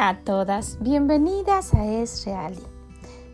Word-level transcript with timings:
A 0.00 0.16
todas, 0.18 0.78
bienvenidas 0.80 1.74
a 1.74 1.84
Es 1.84 2.24
Reali, 2.24 2.62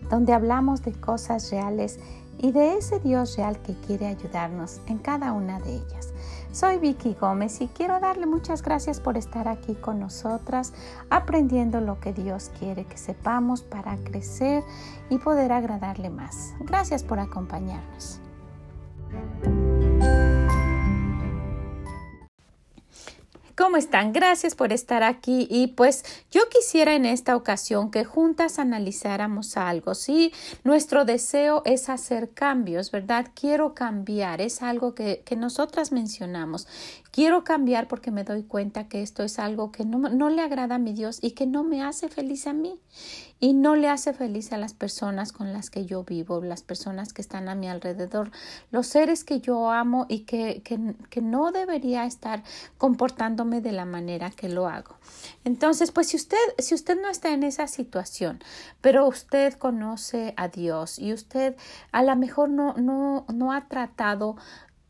donde 0.09 0.33
hablamos 0.33 0.81
de 0.81 0.93
cosas 0.93 1.51
reales 1.51 2.01
y 2.39 2.53
de 2.53 2.79
ese 2.79 3.01
Dios 3.01 3.37
real 3.37 3.61
que 3.61 3.75
quiere 3.87 4.07
ayudarnos 4.07 4.81
en 4.87 4.97
cada 4.97 5.33
una 5.33 5.61
de 5.61 5.75
ellas. 5.75 6.15
Soy 6.53 6.79
Vicky 6.79 7.19
Gómez 7.21 7.61
y 7.61 7.69
quiero 7.69 8.01
darle 8.01 8.25
muchas 8.25 8.63
gracias 8.63 8.99
por 8.99 9.19
estar 9.19 9.47
aquí 9.47 9.75
con 9.75 10.01
nosotras, 10.01 10.73
aprendiendo 11.11 11.83
lo 11.83 12.01
que 12.01 12.15
Dios 12.15 12.51
quiere 12.59 12.87
que 12.87 12.97
sepamos 12.97 13.63
para 13.63 13.99
crecer 13.99 14.65
y 15.11 15.19
poder 15.19 15.53
agradarle 15.53 16.09
más. 16.09 16.55
Gracias 16.61 17.05
por 17.05 17.21
acompañarnos. 17.21 18.23
¿Cómo 23.57 23.77
están? 23.77 24.13
Gracias 24.13 24.57
por 24.57 24.73
estar 24.73 25.05
aquí 25.05 25.47
y 25.49 25.69
pues 25.69 26.05
yo 26.33 26.49
quisiera 26.49 26.97
en 26.97 27.05
esta 27.05 27.37
ocasión 27.37 27.93
que 27.93 28.05
juntas 28.05 28.59
analizáramos 28.59 29.57
algo. 29.57 29.95
Sí, 29.95 30.33
nuestro 30.65 31.05
deseo 31.05 31.63
es 31.65 31.89
hacer 31.89 32.31
cambios, 32.31 32.91
¿verdad? 32.91 33.29
Quiero 33.33 33.73
cambiar, 33.73 34.41
es 34.41 34.61
algo 34.61 34.97
que, 34.97 35.23
que 35.25 35.37
nosotras 35.37 35.93
mencionamos. 35.93 36.67
Quiero 37.15 37.45
cambiar 37.45 37.87
porque 37.87 38.11
me 38.11 38.25
doy 38.25 38.43
cuenta 38.43 38.89
que 38.89 39.01
esto 39.01 39.23
es 39.23 39.39
algo 39.39 39.71
que 39.71 39.85
no, 39.85 39.99
no 40.09 40.31
le 40.31 40.43
agrada 40.43 40.75
a 40.75 40.79
mi 40.79 40.93
Dios 40.93 41.21
y 41.23 41.31
que 41.31 41.47
no 41.47 41.63
me 41.63 41.81
hace 41.81 42.09
feliz 42.09 42.49
a 42.49 42.53
mí 42.53 42.81
y 43.39 43.53
no 43.53 43.77
le 43.77 43.89
hace 43.89 44.13
feliz 44.15 44.53
a 44.53 44.59
las 44.59 44.75
personas 44.75 45.31
con 45.31 45.53
las 45.53 45.71
que 45.71 45.87
yo 45.87 46.03
vivo, 46.03 46.41
las 46.41 46.63
personas 46.63 47.13
que 47.13 47.23
están 47.23 47.49
a 47.49 47.55
mi 47.55 47.69
alrededor, 47.69 48.33
los 48.73 48.89
seres 48.89 49.23
que 49.23 49.39
yo 49.39 49.71
amo 49.71 50.07
y 50.09 50.25
que, 50.25 50.61
que, 50.65 50.97
que 51.09 51.23
no 51.23 51.53
debería 51.53 52.05
estar 52.05 52.43
comportándome 52.79 53.61
de 53.61 53.71
la 53.71 53.85
manera 53.85 54.33
que 54.33 54.49
lo 54.49 54.67
hago. 54.67 54.97
Entonces, 55.45 55.93
pues 55.93 56.09
si 56.09 56.17
usted, 56.17 56.37
si 56.59 56.75
usted 56.75 57.01
no 57.01 57.09
está 57.09 57.33
en 57.33 57.45
esa 57.45 57.69
situación, 57.69 58.43
pero 58.81 59.07
usted 59.07 59.55
conoce 59.55 60.35
a 60.37 60.49
Dios 60.49 60.99
y 60.99 61.13
usted 61.13 61.55
a 61.93 62.03
lo 62.03 62.17
mejor 62.17 62.51
no, 62.51 62.75
no, 62.75 63.25
no 63.33 63.53
ha 63.53 63.69
tratado 63.69 64.35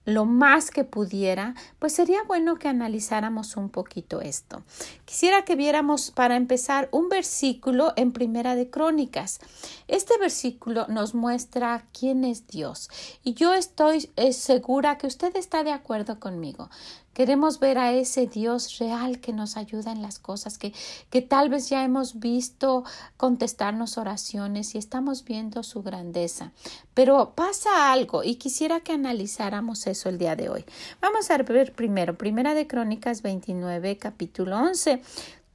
lo 0.05 0.24
más 0.24 0.70
que 0.70 0.84
pudiera, 0.84 1.55
pues 1.78 1.94
sería 1.94 2.22
bueno 2.24 2.56
que 2.56 2.69
analizáramos 2.69 3.56
un 3.56 3.70
poquito 3.70 4.20
esto. 4.20 4.62
Quisiera 5.05 5.44
que 5.44 5.56
viéramos 5.56 6.10
para 6.10 6.36
empezar 6.36 6.88
un 6.92 7.08
versículo 7.08 7.92
en 7.97 8.12
Primera 8.12 8.55
de 8.55 8.70
Crónicas. 8.70 9.41
Este 9.88 10.19
versículo 10.19 10.86
nos 10.88 11.14
muestra 11.14 11.86
quién 11.98 12.25
es 12.25 12.47
Dios 12.47 12.91
y 13.22 13.34
yo 13.34 13.55
estoy 13.55 14.10
eh, 14.16 14.32
segura 14.32 14.98
que 14.98 15.06
usted 15.06 15.34
está 15.36 15.64
de 15.64 15.72
acuerdo 15.72 16.20
conmigo. 16.20 16.69
Queremos 17.15 17.61
ver 17.61 17.79
a 17.79 17.93
ese 17.93 18.27
Dios 18.27 18.79
real 18.79 19.20
que 19.20 19.33
nos 19.33 19.57
ayuda 19.57 19.93
en 19.93 20.03
las 20.03 20.19
cosas, 20.19 20.59
que, 20.59 20.73
que 21.11 21.23
tal 21.23 21.48
vez 21.48 21.69
ya 21.69 21.84
hemos 21.84 22.19
visto 22.19 22.84
contestarnos 23.17 23.98
oraciones 23.98 24.75
y 24.75 24.79
estamos 24.79 25.25
viendo 25.25 25.62
su 25.62 25.83
grandeza. 25.83 26.53
Pero 26.93 27.33
pasa 27.37 27.93
algo 27.93 28.25
y 28.25 28.34
quisiera 28.34 28.81
que 28.81 28.93
analizáramos 28.93 29.87
eso 29.87 30.09
el 30.09 30.19
día 30.19 30.34
de 30.34 30.48
hoy. 30.48 30.65
Vamos 31.01 31.31
a 31.31 31.39
ver 31.39 31.73
primero, 31.73 32.19
Primera 32.19 32.55
de 32.55 32.67
Crónicas 32.67 33.23
29, 33.23 33.97
capítulo 33.97 34.59
11. 34.59 35.01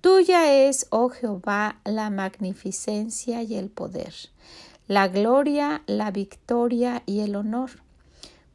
Tuya 0.01 0.49
es, 0.53 0.87
oh 0.91 1.09
Jehová, 1.09 1.81
la 1.83 2.09
magnificencia 2.09 3.43
y 3.43 3.55
el 3.55 3.69
poder, 3.69 4.13
la 4.87 5.09
gloria, 5.09 5.83
la 5.87 6.09
victoria 6.09 7.03
y 7.05 7.19
el 7.19 7.35
honor, 7.35 7.71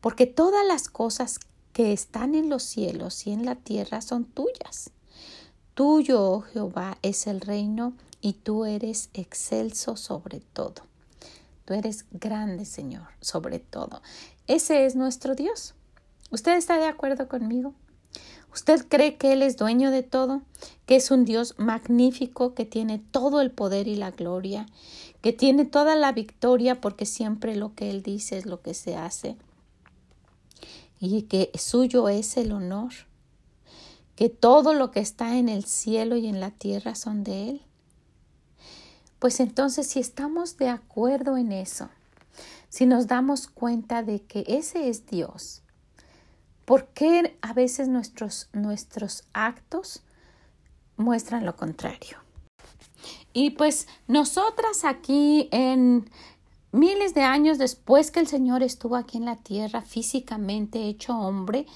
porque 0.00 0.26
todas 0.26 0.66
las 0.66 0.88
cosas 0.88 1.38
que 1.74 1.92
están 1.92 2.36
en 2.36 2.48
los 2.48 2.62
cielos 2.62 3.26
y 3.26 3.32
en 3.32 3.44
la 3.44 3.56
tierra 3.56 4.00
son 4.00 4.24
tuyas. 4.24 4.90
Tuyo, 5.74 6.22
oh 6.22 6.40
Jehová, 6.40 6.96
es 7.02 7.26
el 7.26 7.40
reino 7.40 7.94
y 8.20 8.34
tú 8.34 8.64
eres 8.64 9.10
excelso 9.12 9.96
sobre 9.96 10.38
todo. 10.38 10.86
Tú 11.64 11.74
eres 11.74 12.06
grande, 12.12 12.64
Señor, 12.64 13.08
sobre 13.20 13.58
todo. 13.58 14.02
Ese 14.46 14.86
es 14.86 14.94
nuestro 14.94 15.34
Dios. 15.34 15.74
¿Usted 16.30 16.56
está 16.56 16.78
de 16.78 16.86
acuerdo 16.86 17.28
conmigo? 17.28 17.74
¿Usted 18.52 18.86
cree 18.88 19.16
que 19.16 19.32
Él 19.32 19.42
es 19.42 19.56
dueño 19.56 19.90
de 19.90 20.04
todo? 20.04 20.42
¿Que 20.86 20.94
es 20.94 21.10
un 21.10 21.24
Dios 21.24 21.56
magnífico, 21.58 22.54
que 22.54 22.64
tiene 22.64 23.00
todo 23.00 23.40
el 23.40 23.50
poder 23.50 23.88
y 23.88 23.96
la 23.96 24.12
gloria, 24.12 24.66
que 25.22 25.32
tiene 25.32 25.64
toda 25.64 25.96
la 25.96 26.12
victoria 26.12 26.80
porque 26.80 27.04
siempre 27.04 27.56
lo 27.56 27.74
que 27.74 27.90
Él 27.90 28.04
dice 28.04 28.38
es 28.38 28.46
lo 28.46 28.62
que 28.62 28.74
se 28.74 28.94
hace? 28.94 29.36
Y 31.04 31.22
que 31.22 31.50
suyo 31.54 32.08
es 32.08 32.36
el 32.36 32.52
honor, 32.52 32.92
que 34.16 34.28
todo 34.28 34.74
lo 34.74 34.90
que 34.90 35.00
está 35.00 35.36
en 35.36 35.48
el 35.48 35.64
cielo 35.64 36.16
y 36.16 36.26
en 36.26 36.40
la 36.40 36.50
tierra 36.50 36.94
son 36.94 37.24
de 37.24 37.50
Él. 37.50 37.62
Pues 39.18 39.40
entonces 39.40 39.86
si 39.86 40.00
estamos 40.00 40.56
de 40.56 40.68
acuerdo 40.68 41.36
en 41.36 41.52
eso, 41.52 41.88
si 42.68 42.86
nos 42.86 43.06
damos 43.06 43.46
cuenta 43.46 44.02
de 44.02 44.22
que 44.22 44.44
ese 44.46 44.88
es 44.88 45.06
Dios, 45.06 45.62
¿por 46.64 46.88
qué 46.88 47.36
a 47.40 47.52
veces 47.52 47.88
nuestros, 47.88 48.48
nuestros 48.52 49.24
actos 49.32 50.02
muestran 50.96 51.46
lo 51.46 51.56
contrario? 51.56 52.18
Y 53.32 53.50
pues 53.50 53.88
nosotras 54.06 54.84
aquí 54.84 55.48
en 55.50 56.08
Miles 56.74 57.14
de 57.14 57.22
años 57.22 57.58
después 57.58 58.10
que 58.10 58.18
el 58.18 58.26
Señor 58.26 58.64
estuvo 58.64 58.96
aquí 58.96 59.16
en 59.16 59.26
la 59.26 59.36
tierra 59.36 59.80
físicamente 59.80 60.88
hecho 60.88 61.16
hombre, 61.16 61.66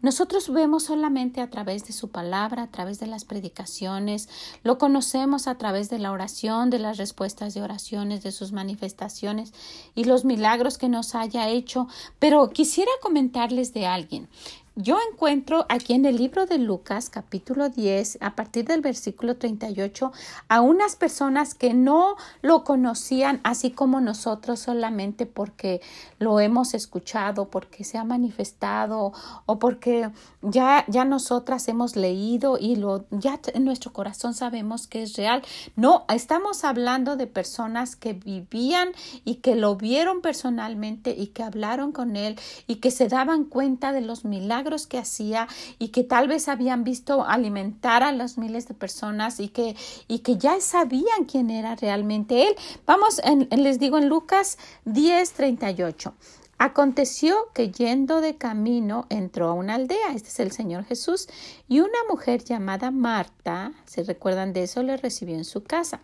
nosotros 0.00 0.50
vemos 0.50 0.84
solamente 0.84 1.42
a 1.42 1.50
través 1.50 1.86
de 1.86 1.92
su 1.92 2.08
palabra, 2.08 2.62
a 2.62 2.70
través 2.70 2.98
de 2.98 3.08
las 3.08 3.26
predicaciones, 3.26 4.30
lo 4.62 4.78
conocemos 4.78 5.48
a 5.48 5.56
través 5.56 5.90
de 5.90 5.98
la 5.98 6.12
oración, 6.12 6.70
de 6.70 6.78
las 6.78 6.96
respuestas 6.96 7.52
de 7.52 7.60
oraciones, 7.60 8.22
de 8.22 8.32
sus 8.32 8.52
manifestaciones 8.52 9.52
y 9.94 10.04
los 10.04 10.24
milagros 10.24 10.78
que 10.78 10.88
nos 10.88 11.14
haya 11.14 11.50
hecho. 11.50 11.86
Pero 12.18 12.48
quisiera 12.48 12.92
comentarles 13.02 13.74
de 13.74 13.86
alguien 13.86 14.30
yo 14.80 14.96
encuentro 15.10 15.66
aquí 15.68 15.94
en 15.94 16.04
el 16.04 16.16
libro 16.16 16.46
de 16.46 16.56
Lucas 16.56 17.10
capítulo 17.10 17.68
10 17.68 18.18
a 18.20 18.36
partir 18.36 18.64
del 18.64 18.80
versículo 18.80 19.36
38 19.36 20.12
a 20.46 20.60
unas 20.60 20.94
personas 20.94 21.56
que 21.56 21.74
no 21.74 22.14
lo 22.42 22.62
conocían 22.62 23.40
así 23.42 23.72
como 23.72 24.00
nosotros 24.00 24.60
solamente 24.60 25.26
porque 25.26 25.80
lo 26.20 26.38
hemos 26.38 26.74
escuchado, 26.74 27.50
porque 27.50 27.82
se 27.82 27.98
ha 27.98 28.04
manifestado 28.04 29.12
o 29.46 29.58
porque 29.58 30.10
ya 30.42 30.84
ya 30.86 31.04
nosotras 31.04 31.66
hemos 31.66 31.96
leído 31.96 32.56
y 32.56 32.76
lo 32.76 33.04
ya 33.10 33.40
en 33.54 33.64
nuestro 33.64 33.92
corazón 33.92 34.32
sabemos 34.32 34.86
que 34.86 35.02
es 35.02 35.16
real. 35.16 35.42
No, 35.74 36.04
estamos 36.08 36.62
hablando 36.62 37.16
de 37.16 37.26
personas 37.26 37.96
que 37.96 38.12
vivían 38.12 38.90
y 39.24 39.36
que 39.36 39.56
lo 39.56 39.74
vieron 39.74 40.20
personalmente 40.20 41.16
y 41.18 41.28
que 41.28 41.42
hablaron 41.42 41.90
con 41.90 42.14
él 42.14 42.38
y 42.68 42.76
que 42.76 42.92
se 42.92 43.08
daban 43.08 43.42
cuenta 43.42 43.90
de 43.90 44.02
los 44.02 44.24
milagros 44.24 44.67
que 44.86 44.98
hacía 44.98 45.48
y 45.78 45.88
que 45.88 46.04
tal 46.04 46.28
vez 46.28 46.48
habían 46.48 46.84
visto 46.84 47.24
alimentar 47.24 48.02
a 48.02 48.12
las 48.12 48.38
miles 48.38 48.68
de 48.68 48.74
personas 48.74 49.40
y 49.40 49.48
que, 49.48 49.76
y 50.06 50.20
que 50.20 50.36
ya 50.36 50.60
sabían 50.60 51.24
quién 51.26 51.50
era 51.50 51.74
realmente 51.74 52.46
él. 52.48 52.54
Vamos, 52.86 53.20
les 53.50 53.78
digo 53.78 53.98
en 53.98 54.08
Lucas 54.08 54.58
10, 54.84 55.32
38. 55.32 56.14
Aconteció 56.60 57.36
que 57.54 57.70
yendo 57.70 58.20
de 58.20 58.36
camino 58.36 59.06
entró 59.10 59.48
a 59.48 59.52
una 59.52 59.76
aldea, 59.76 60.12
este 60.12 60.28
es 60.28 60.40
el 60.40 60.50
Señor 60.50 60.84
Jesús, 60.84 61.28
y 61.68 61.80
una 61.80 61.98
mujer 62.10 62.42
llamada 62.42 62.90
Marta, 62.90 63.72
¿se 63.86 64.02
recuerdan 64.02 64.52
de 64.52 64.64
eso?, 64.64 64.82
le 64.82 64.96
recibió 64.96 65.36
en 65.36 65.44
su 65.44 65.62
casa. 65.62 66.00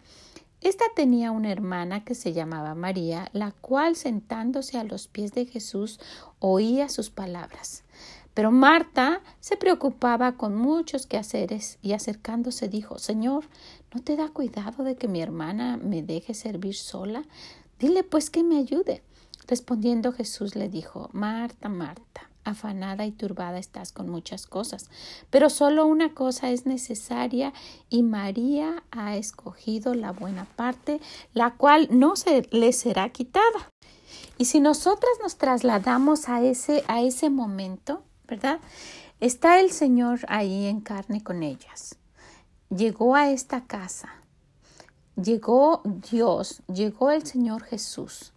Esta 0.65 0.87
tenía 0.97 1.31
una 1.31 1.53
hermana 1.53 2.05
que 2.05 2.15
se 2.15 2.33
llamaba 2.33 2.75
María, 2.75 3.29
la 3.35 3.51
cual 3.51 3.97
sentándose 3.97 4.79
a 4.79 4.85
los 4.85 5.09
pies 5.09 5.33
de 5.33 5.45
Jesús 5.45 6.01
oía 6.39 6.89
sus 6.89 7.11
palabras. 7.11 7.84
Pero 8.35 8.51
Marta 8.51 9.23
se 9.41 9.57
preocupaba 9.57 10.37
con 10.37 10.57
muchos 10.57 11.07
quehaceres 11.07 11.79
y 11.83 11.93
acercándose 11.93 12.69
dijo 12.69 12.99
Señor, 12.99 13.45
¿no 13.95 14.03
te 14.03 14.17
da 14.17 14.29
cuidado 14.29 14.83
de 14.83 14.97
que 14.97 15.09
mi 15.09 15.23
hermana 15.23 15.77
me 15.77 16.03
deje 16.03 16.35
servir 16.35 16.75
sola? 16.75 17.25
Dile 17.79 18.03
pues 18.03 18.31
que 18.31 18.43
me 18.43 18.59
ayude. 18.59 19.03
Respondiendo 19.47 20.13
Jesús 20.13 20.57
le 20.57 20.69
dijo 20.69 21.11
Marta, 21.13 21.69
Marta, 21.69 22.31
afanada 22.45 23.05
y 23.07 23.13
turbada 23.13 23.59
estás 23.59 23.93
con 23.93 24.09
muchas 24.09 24.47
cosas, 24.47 24.89
pero 25.31 25.51
solo 25.51 25.87
una 25.87 26.15
cosa 26.15 26.51
es 26.51 26.67
necesaria 26.67 27.53
y 27.91 28.03
María 28.03 28.83
ha 28.91 29.17
escogido 29.17 29.95
la 29.95 30.13
buena 30.13 30.47
parte, 30.57 31.01
la 31.35 31.55
cual 31.55 31.89
no 31.91 32.17
se 32.17 32.49
le 32.51 32.73
será 32.73 33.11
quitada. 33.11 33.71
Y 34.39 34.47
si 34.47 34.61
nosotras 34.61 35.13
nos 35.23 35.37
trasladamos 35.37 36.29
a 36.29 36.43
ese, 36.43 36.83
a 36.89 37.03
ese 37.03 37.31
momento, 37.31 38.03
¿verdad? 38.27 38.61
Está 39.21 39.61
el 39.61 39.71
Señor 39.71 40.21
ahí 40.29 40.67
en 40.67 40.81
carne 40.81 41.23
con 41.23 41.43
ellas. 41.43 41.97
Llegó 42.69 43.15
a 43.15 43.31
esta 43.31 43.65
casa. 43.65 44.11
Llegó 45.17 45.83
Dios, 45.85 46.63
llegó 46.67 47.11
el 47.11 47.25
Señor 47.25 47.63
Jesús. 47.63 48.33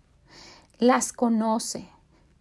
Las 0.78 1.12
conoce, 1.12 1.89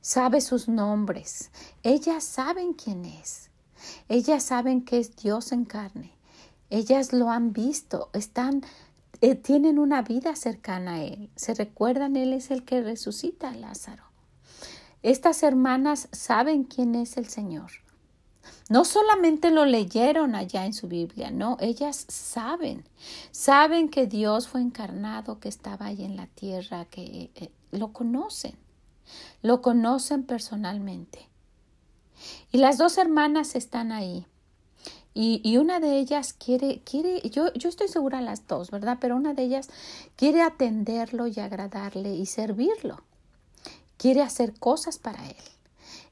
sabe 0.02 0.42
sus 0.42 0.68
nombres. 0.68 1.50
Ellas 1.82 2.22
saben 2.22 2.74
quién 2.74 3.06
es. 3.06 3.50
Ellas 4.08 4.42
saben 4.42 4.84
que 4.84 4.98
es 4.98 5.16
Dios 5.16 5.52
en 5.52 5.64
carne. 5.64 6.12
Ellas 6.68 7.12
lo 7.12 7.30
han 7.30 7.52
visto, 7.52 8.10
están, 8.12 8.62
eh, 9.20 9.36
tienen 9.36 9.78
una 9.78 10.02
vida 10.02 10.36
cercana 10.36 10.94
a 10.94 11.02
Él. 11.02 11.30
Se 11.36 11.54
recuerdan, 11.54 12.16
Él 12.16 12.32
es 12.32 12.50
el 12.50 12.64
que 12.64 12.82
resucita 12.82 13.50
a 13.50 13.54
Lázaro. 13.54 14.05
Estas 15.06 15.44
hermanas 15.44 16.08
saben 16.10 16.64
quién 16.64 16.96
es 16.96 17.16
el 17.16 17.28
Señor. 17.28 17.70
No 18.68 18.84
solamente 18.84 19.52
lo 19.52 19.64
leyeron 19.64 20.34
allá 20.34 20.66
en 20.66 20.72
su 20.72 20.88
Biblia, 20.88 21.30
no, 21.30 21.56
ellas 21.60 22.06
saben, 22.08 22.84
saben 23.30 23.88
que 23.88 24.08
Dios 24.08 24.48
fue 24.48 24.62
encarnado, 24.62 25.38
que 25.38 25.48
estaba 25.48 25.86
ahí 25.86 26.04
en 26.04 26.16
la 26.16 26.26
tierra, 26.26 26.86
que 26.86 27.30
eh, 27.36 27.52
lo 27.70 27.92
conocen, 27.92 28.56
lo 29.42 29.62
conocen 29.62 30.24
personalmente. 30.24 31.28
Y 32.50 32.58
las 32.58 32.76
dos 32.76 32.98
hermanas 32.98 33.54
están 33.54 33.92
ahí. 33.92 34.26
Y, 35.14 35.40
y, 35.44 35.58
una 35.58 35.78
de 35.78 36.00
ellas 36.00 36.32
quiere, 36.32 36.80
quiere, 36.80 37.20
yo, 37.30 37.52
yo 37.52 37.68
estoy 37.68 37.86
segura 37.86 38.20
las 38.22 38.48
dos, 38.48 38.72
¿verdad? 38.72 38.98
Pero 39.00 39.14
una 39.14 39.34
de 39.34 39.44
ellas 39.44 39.70
quiere 40.16 40.42
atenderlo 40.42 41.28
y 41.28 41.38
agradarle 41.38 42.16
y 42.16 42.26
servirlo. 42.26 43.04
Quiere 43.96 44.22
hacer 44.22 44.58
cosas 44.58 44.98
para 44.98 45.26
él 45.26 45.36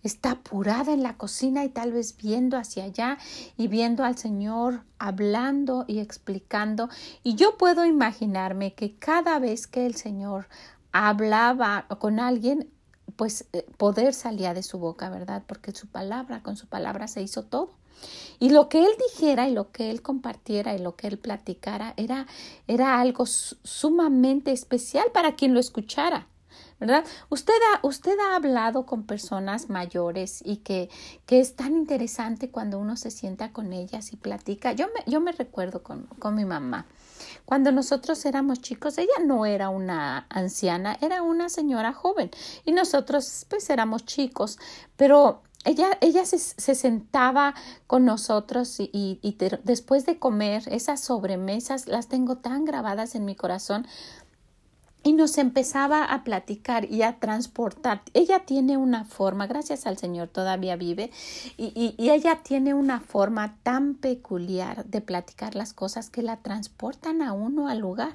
está 0.05 0.33
apurada 0.33 0.93
en 0.93 1.03
la 1.03 1.17
cocina 1.17 1.65
y 1.65 1.71
tal 1.71 1.93
vez 1.93 2.17
viendo 2.17 2.57
hacia 2.57 2.85
allá 2.85 3.19
y 3.57 3.69
viendo 3.69 4.05
al 4.05 4.17
Señor 4.17 4.85
hablando 4.99 5.87
y 5.89 5.99
explicando. 5.99 6.89
Y 7.25 7.35
yo 7.35 7.57
puedo 7.57 7.85
imaginarme 7.85 8.75
que 8.75 8.95
cada 8.95 9.39
vez 9.39 9.67
que 9.67 9.87
el 9.87 9.97
Señor 9.97 10.47
hablaba 10.93 11.87
con 11.99 12.21
alguien, 12.21 12.71
pues 13.17 13.47
eh, 13.53 13.67
poder 13.79 14.13
salía 14.13 14.55
de 14.55 14.63
su 14.63 14.79
boca, 14.79 15.09
¿verdad? 15.09 15.43
Porque 15.47 15.73
su 15.73 15.89
palabra, 15.89 16.43
con 16.43 16.57
su 16.57 16.67
palabra 16.67 17.09
se 17.09 17.23
hizo 17.23 17.45
todo. 17.45 17.71
Y 18.39 18.51
lo 18.51 18.69
que 18.69 18.85
él 18.85 18.91
dijera 19.09 19.49
y 19.49 19.55
lo 19.55 19.71
que 19.71 19.91
él 19.91 20.03
compartiera 20.03 20.75
y 20.75 20.81
lo 20.81 20.97
que 20.97 21.07
él 21.07 21.19
platicara 21.19 21.95
era, 21.97 22.27
era 22.67 23.01
algo 23.01 23.25
sumamente 23.25 24.53
especial 24.53 25.07
para 25.15 25.37
quien 25.37 25.55
lo 25.55 25.61
escuchara. 25.61 26.27
¿Verdad? 26.85 27.05
Usted 27.31 27.55
ha, 27.73 27.87
usted 27.87 28.19
ha 28.19 28.37
hablado 28.37 28.85
con 28.85 29.05
personas 29.05 29.71
mayores 29.71 30.43
y 30.45 30.59
que, 30.59 30.91
que 31.25 31.41
es 31.41 31.57
tan 31.57 31.75
interesante 31.75 32.51
cuando 32.51 32.79
uno 32.79 32.97
se 32.97 33.11
sienta 33.11 33.53
con 33.53 33.73
ellas 33.73 34.13
y 34.13 34.17
platica. 34.17 34.73
Yo 34.73 34.89
me, 34.89 35.11
yo 35.11 35.21
me 35.21 35.33
recuerdo 35.33 35.83
con, 35.83 36.03
con 36.19 36.35
mi 36.35 36.45
mamá. 36.45 36.87
Cuando 37.47 37.73
nosotros 37.73 38.23
éramos 38.27 38.61
chicos, 38.61 38.99
ella 38.99 39.19
no 39.25 39.47
era 39.47 39.71
una 39.71 40.27
anciana, 40.29 40.99
era 41.01 41.23
una 41.23 41.49
señora 41.49 41.95
joven 41.95 42.31
y 42.67 42.73
nosotros 42.73 43.47
pues 43.49 43.71
éramos 43.71 44.05
chicos, 44.05 44.59
pero 44.97 45.43
ella, 45.65 45.97
ella 46.03 46.27
se, 46.27 46.39
se, 46.39 46.75
sentaba 46.75 47.55
con 47.87 48.05
nosotros 48.05 48.79
y, 48.79 48.91
y, 48.93 49.39
después 49.63 50.05
de 50.05 50.19
comer 50.19 50.65
esas 50.67 51.01
sobremesas 51.01 51.87
las 51.87 52.09
tengo 52.09 52.37
tan 52.37 52.67
grabadas 52.67 53.15
en 53.15 53.25
mi 53.25 53.35
corazón 53.35 53.87
y 55.05 55.13
nos 55.13 55.39
empezaba 55.39 56.03
a 56.05 56.25
platicar 56.25 56.91
y 56.91 57.03
a 57.03 57.21
transportar. 57.21 58.03
Ella 58.15 58.41
tiene 58.41 58.77
una 58.77 59.05
forma, 59.05 59.47
gracias 59.47 59.87
al 59.87 59.99
Señor 59.99 60.29
todavía 60.29 60.77
vive, 60.77 61.11
y, 61.57 61.95
y, 61.99 62.11
ella 62.11 62.41
tiene 62.43 62.75
una 62.75 63.01
forma 63.01 63.57
tan 63.63 63.95
peculiar 63.95 64.87
de 64.87 65.01
platicar 65.03 65.55
las 65.55 65.73
cosas 65.75 66.11
que 66.11 66.23
la 66.23 66.39
transportan 66.39 67.23
a 67.23 67.33
uno 67.35 67.69
al 67.69 67.81
lugar. 67.81 68.15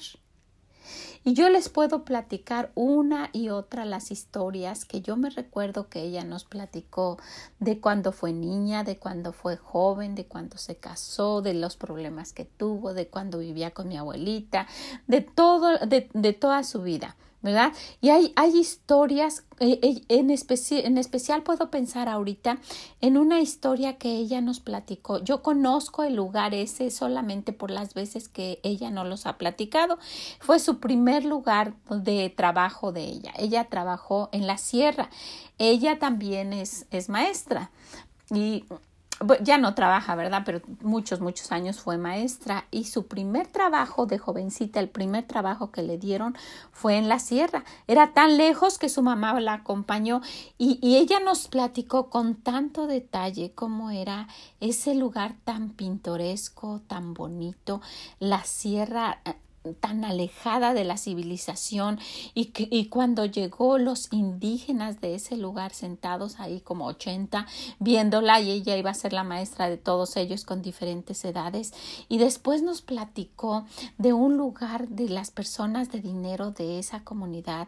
Y 1.24 1.33
yo 1.33 1.50
les 1.50 1.69
puedo 1.69 2.03
platicar 2.06 2.71
una 2.75 3.30
y 3.33 3.50
otra 3.50 3.86
las 3.86 4.12
historias 4.12 4.86
que 4.86 5.01
yo 5.01 5.18
me 5.18 5.30
recuerdo 5.30 5.89
que 5.89 6.01
ella 6.01 6.24
nos 6.24 6.45
platicó 6.45 7.18
de 7.59 7.80
cuando 7.80 8.12
fue 8.12 8.33
niña, 8.33 8.83
de 8.83 8.97
cuando 8.97 9.33
fue 9.33 9.57
joven, 9.57 10.15
de 10.15 10.25
cuando 10.25 10.57
se 10.57 10.77
casó, 10.77 11.41
de 11.41 11.53
los 11.53 11.75
problemas 11.75 12.33
que 12.33 12.45
tuvo, 12.45 12.94
de 12.94 13.07
cuando 13.07 13.39
vivía 13.39 13.71
con 13.71 13.88
mi 13.88 13.97
abuelita, 13.97 14.68
de 15.07 15.21
todo, 15.21 15.77
de, 15.77 16.09
de 16.13 16.33
toda 16.33 16.63
su 16.63 16.81
vida. 16.81 17.15
¿Verdad? 17.41 17.71
Y 18.01 18.09
hay, 18.09 18.33
hay 18.36 18.57
historias, 18.57 19.45
eh, 19.59 19.80
eh, 19.81 20.01
en, 20.09 20.30
en 20.30 20.97
especial 20.97 21.44
puedo 21.44 21.71
pensar 21.71 22.09
ahorita 22.09 22.59
en 23.01 23.18
una 23.18 23.39
historia 23.39 23.97
que 23.97 24.15
ella 24.15 24.41
nos 24.41 24.59
platicó. 24.59 25.19
Yo 25.24 25.41
conozco 25.41 26.03
el 26.03 26.15
lugar 26.15 26.53
ese 26.53 26.91
solamente 26.91 27.53
por 27.53 27.71
las 27.71 27.94
veces 27.94 28.27
que 28.27 28.59
ella 28.63 28.91
no 28.91 29.06
los 29.06 29.25
ha 29.25 29.38
platicado. 29.38 30.00
Fue 30.39 30.59
su 30.59 30.80
primer 30.80 31.24
lugar 31.24 31.74
de 31.89 32.30
trabajo 32.30 32.91
de 32.91 33.06
ella. 33.06 33.33
Ella 33.38 33.65
trabajó 33.69 34.30
en 34.31 34.47
la 34.47 34.57
sierra. 34.57 35.09
Ella 35.57 36.00
también 36.00 36.53
es, 36.53 36.88
es 36.91 37.09
maestra. 37.09 37.71
Y 38.31 38.65
ya 39.42 39.57
no 39.57 39.75
trabaja, 39.75 40.16
¿verdad? 40.16 40.44
Pero 40.45 40.62
muchos, 40.81 41.19
muchos 41.19 41.51
años 41.51 41.80
fue 41.80 41.98
maestra 41.98 42.66
y 42.71 42.86
su 42.86 43.07
primer 43.07 43.48
trabajo 43.48 44.06
de 44.06 44.18
jovencita, 44.18 44.80
el 44.80 44.89
primer 44.89 45.25
trabajo 45.25 45.71
que 45.71 45.83
le 45.83 45.98
dieron 45.98 46.38
fue 46.71 46.98
en 46.98 47.10
la 47.10 47.19
sierra. 47.19 47.63
Era 47.88 48.13
tan 48.13 48.38
lejos 48.38 48.77
que 48.77 48.89
su 48.89 49.01
mamá 49.01 49.39
la 49.39 49.54
acompañó 49.54 50.21
y, 50.57 50.80
y 50.81 50.98
ella 50.98 51.19
nos 51.19 51.48
platicó 51.48 52.10
con 52.10 52.36
tanto 52.36 52.88
detalle 52.88 53.51
cómo 53.54 53.92
era 53.92 54.27
ese 54.60 54.95
lugar 54.95 55.36
tan 55.44 55.69
pintoresco, 55.69 56.81
tan 56.88 57.13
bonito, 57.13 57.81
la 58.19 58.44
sierra 58.44 59.19
tan 59.80 60.06
alejada 60.06 60.74
de 60.74 60.84
la 60.84 60.98
civilización 60.98 62.00
y, 62.34 62.52
y 62.56 62.86
cuando 62.86 63.26
llegó 63.26 63.78
los 63.78 64.12
indígenas 64.12 65.02
de 65.02 65.16
ese 65.16 65.36
lugar 65.38 65.74
sentados 65.74 66.40
ahí 66.40 66.62
como 66.62 66.86
ochenta 66.86 67.46
viéndola 67.80 68.40
y 68.40 68.52
ella 68.52 68.78
iba 68.78 68.90
a 68.90 68.94
ser 68.94 69.14
la 69.14 69.24
maestra 69.24 69.70
de 69.70 69.78
todos 69.78 70.16
ellos 70.18 70.46
con 70.46 70.62
diferentes 70.62 71.24
edades 71.26 71.74
y 72.08 72.18
después 72.18 72.62
nos 72.62 72.82
platicó 72.82 73.66
de 73.98 74.14
un 74.14 74.38
lugar 74.38 74.88
de 74.88 75.10
las 75.10 75.32
personas 75.32 75.92
de 75.92 76.02
dinero 76.02 76.52
de 76.52 76.80
esa 76.80 77.04
comunidad 77.04 77.68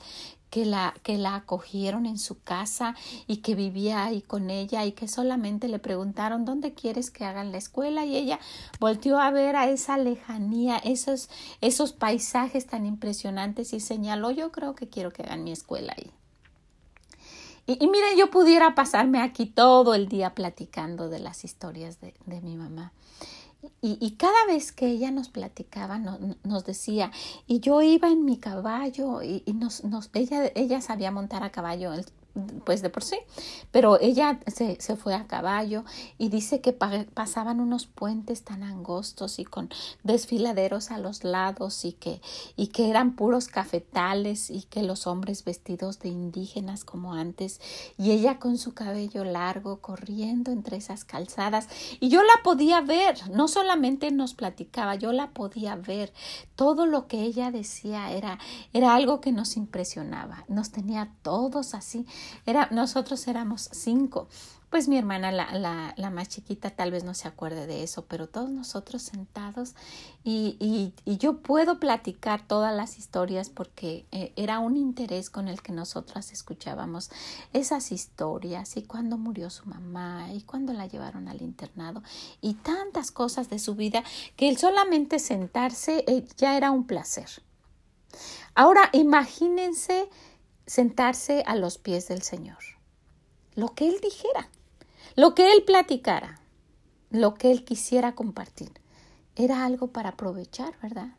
que 0.51 0.65
la, 0.65 0.93
que 1.01 1.17
la 1.17 1.35
acogieron 1.35 2.05
en 2.05 2.19
su 2.19 2.43
casa 2.43 2.93
y 3.25 3.37
que 3.37 3.55
vivía 3.55 4.03
ahí 4.03 4.21
con 4.21 4.51
ella 4.51 4.85
y 4.85 4.91
que 4.91 5.07
solamente 5.07 5.69
le 5.69 5.79
preguntaron 5.79 6.45
dónde 6.45 6.73
quieres 6.73 7.09
que 7.09 7.25
hagan 7.25 7.53
la 7.53 7.57
escuela 7.57 8.05
y 8.05 8.17
ella 8.17 8.37
volteó 8.79 9.17
a 9.17 9.31
ver 9.31 9.55
a 9.55 9.69
esa 9.69 9.97
lejanía, 9.97 10.77
esos, 10.77 11.29
esos 11.61 11.93
paisajes 11.93 12.67
tan 12.67 12.85
impresionantes 12.85 13.71
y 13.73 13.79
señaló 13.79 14.29
yo 14.29 14.51
creo 14.51 14.75
que 14.75 14.89
quiero 14.89 15.11
que 15.11 15.23
hagan 15.23 15.45
mi 15.45 15.53
escuela 15.53 15.95
ahí. 15.97 16.11
Y, 17.67 17.87
miren, 17.87 18.17
yo 18.17 18.29
pudiera 18.29 18.75
pasarme 18.75 19.21
aquí 19.21 19.45
todo 19.45 19.93
el 19.93 20.09
día 20.09 20.35
platicando 20.35 21.07
de 21.07 21.19
las 21.19 21.45
historias 21.45 22.01
de, 22.01 22.13
de 22.25 22.41
mi 22.41 22.57
mamá. 22.57 22.91
Y, 23.81 23.97
y, 23.99 24.11
cada 24.11 24.45
vez 24.47 24.71
que 24.71 24.87
ella 24.87 25.11
nos 25.11 25.29
platicaba, 25.29 25.99
nos 25.99 26.65
decía, 26.65 27.11
y 27.45 27.59
yo 27.59 27.81
iba 27.81 28.09
en 28.09 28.25
mi 28.25 28.37
caballo, 28.37 29.21
y, 29.21 29.43
y 29.45 29.53
nos, 29.53 29.83
nos, 29.83 30.09
ella, 30.13 30.51
ella 30.55 30.81
sabía 30.81 31.11
montar 31.11 31.43
a 31.43 31.51
caballo, 31.51 31.93
pues 32.65 32.81
de 32.81 32.89
por 32.89 33.03
sí, 33.03 33.17
pero 33.71 33.99
ella 33.99 34.39
se, 34.47 34.79
se, 34.79 34.95
fue 34.95 35.13
a 35.13 35.27
caballo 35.27 35.83
y 36.17 36.29
dice 36.29 36.61
que 36.61 36.71
pasaban 36.71 37.59
unos 37.59 37.87
puentes 37.87 38.43
tan 38.43 38.63
angostos 38.63 39.39
y 39.39 39.45
con 39.45 39.69
desfiladeros 40.03 40.91
a 40.91 40.97
los 40.97 41.23
lados 41.23 41.83
y 41.83 41.93
que, 41.93 42.21
y 42.55 42.67
que 42.67 42.89
eran 42.89 43.15
puros 43.15 43.47
cafetales 43.47 44.49
y 44.49 44.63
que 44.63 44.83
los 44.83 45.07
hombres 45.07 45.43
vestidos 45.43 45.99
de 45.99 46.09
indígenas 46.09 46.85
como 46.85 47.13
antes. 47.13 47.59
Y 47.97 48.11
ella 48.11 48.39
con 48.39 48.57
su 48.57 48.73
cabello 48.73 49.23
largo 49.25 49.81
corriendo 49.81 50.51
entre 50.51 50.77
esas 50.77 51.03
calzadas. 51.03 51.67
Y 51.99 52.09
yo 52.09 52.21
la 52.23 52.43
podía 52.43 52.81
ver, 52.81 53.29
no 53.31 53.47
solamente 53.47 54.11
nos 54.11 54.33
platicaba, 54.33 54.95
yo 54.95 55.11
la 55.11 55.31
podía 55.31 55.75
ver, 55.75 56.13
todo 56.55 56.85
lo 56.85 57.07
que 57.07 57.23
ella 57.23 57.51
decía 57.51 58.11
era, 58.11 58.39
era 58.73 58.95
algo 58.95 59.19
que 59.19 59.31
nos 59.31 59.57
impresionaba, 59.57 60.45
nos 60.47 60.71
tenía 60.71 61.11
todos 61.23 61.73
así 61.73 62.05
era, 62.45 62.67
nosotros 62.71 63.27
éramos 63.27 63.69
cinco. 63.71 64.27
Pues 64.71 64.87
mi 64.87 64.97
hermana, 64.97 65.33
la, 65.33 65.51
la, 65.51 65.93
la, 65.97 66.09
más 66.11 66.29
chiquita, 66.29 66.69
tal 66.69 66.91
vez 66.91 67.03
no 67.03 67.13
se 67.13 67.27
acuerde 67.27 67.67
de 67.67 67.83
eso, 67.83 68.05
pero 68.05 68.27
todos 68.29 68.49
nosotros 68.49 69.01
sentados 69.01 69.75
y, 70.23 70.55
y, 70.61 70.93
y 71.03 71.17
yo 71.17 71.39
puedo 71.41 71.77
platicar 71.77 72.47
todas 72.47 72.73
las 72.73 72.97
historias 72.97 73.49
porque 73.49 74.05
eh, 74.13 74.31
era 74.37 74.59
un 74.59 74.77
interés 74.77 75.29
con 75.29 75.49
el 75.49 75.61
que 75.61 75.73
nosotras 75.73 76.31
escuchábamos 76.31 77.11
esas 77.51 77.91
historias 77.91 78.77
y 78.77 78.83
cuando 78.83 79.17
murió 79.17 79.49
su 79.49 79.65
mamá 79.65 80.31
y 80.31 80.43
cuando 80.43 80.71
la 80.71 80.85
llevaron 80.85 81.27
al 81.27 81.41
internado 81.41 82.01
y 82.39 82.53
tantas 82.53 83.11
cosas 83.11 83.49
de 83.49 83.59
su 83.59 83.75
vida 83.75 84.05
que 84.37 84.55
solamente 84.55 85.19
sentarse 85.19 86.05
eh, 86.07 86.25
ya 86.37 86.55
era 86.55 86.71
un 86.71 86.87
placer. 86.87 87.27
Ahora 88.55 88.89
imagínense 88.93 90.09
sentarse 90.71 91.43
a 91.47 91.57
los 91.57 91.77
pies 91.77 92.07
del 92.07 92.21
Señor. 92.21 92.59
Lo 93.55 93.75
que 93.75 93.89
Él 93.89 93.99
dijera, 94.01 94.47
lo 95.17 95.35
que 95.35 95.51
Él 95.51 95.63
platicara, 95.63 96.39
lo 97.09 97.33
que 97.33 97.51
Él 97.51 97.65
quisiera 97.65 98.15
compartir. 98.15 98.71
Era 99.35 99.65
algo 99.65 99.87
para 99.87 100.11
aprovechar, 100.11 100.73
¿verdad? 100.81 101.09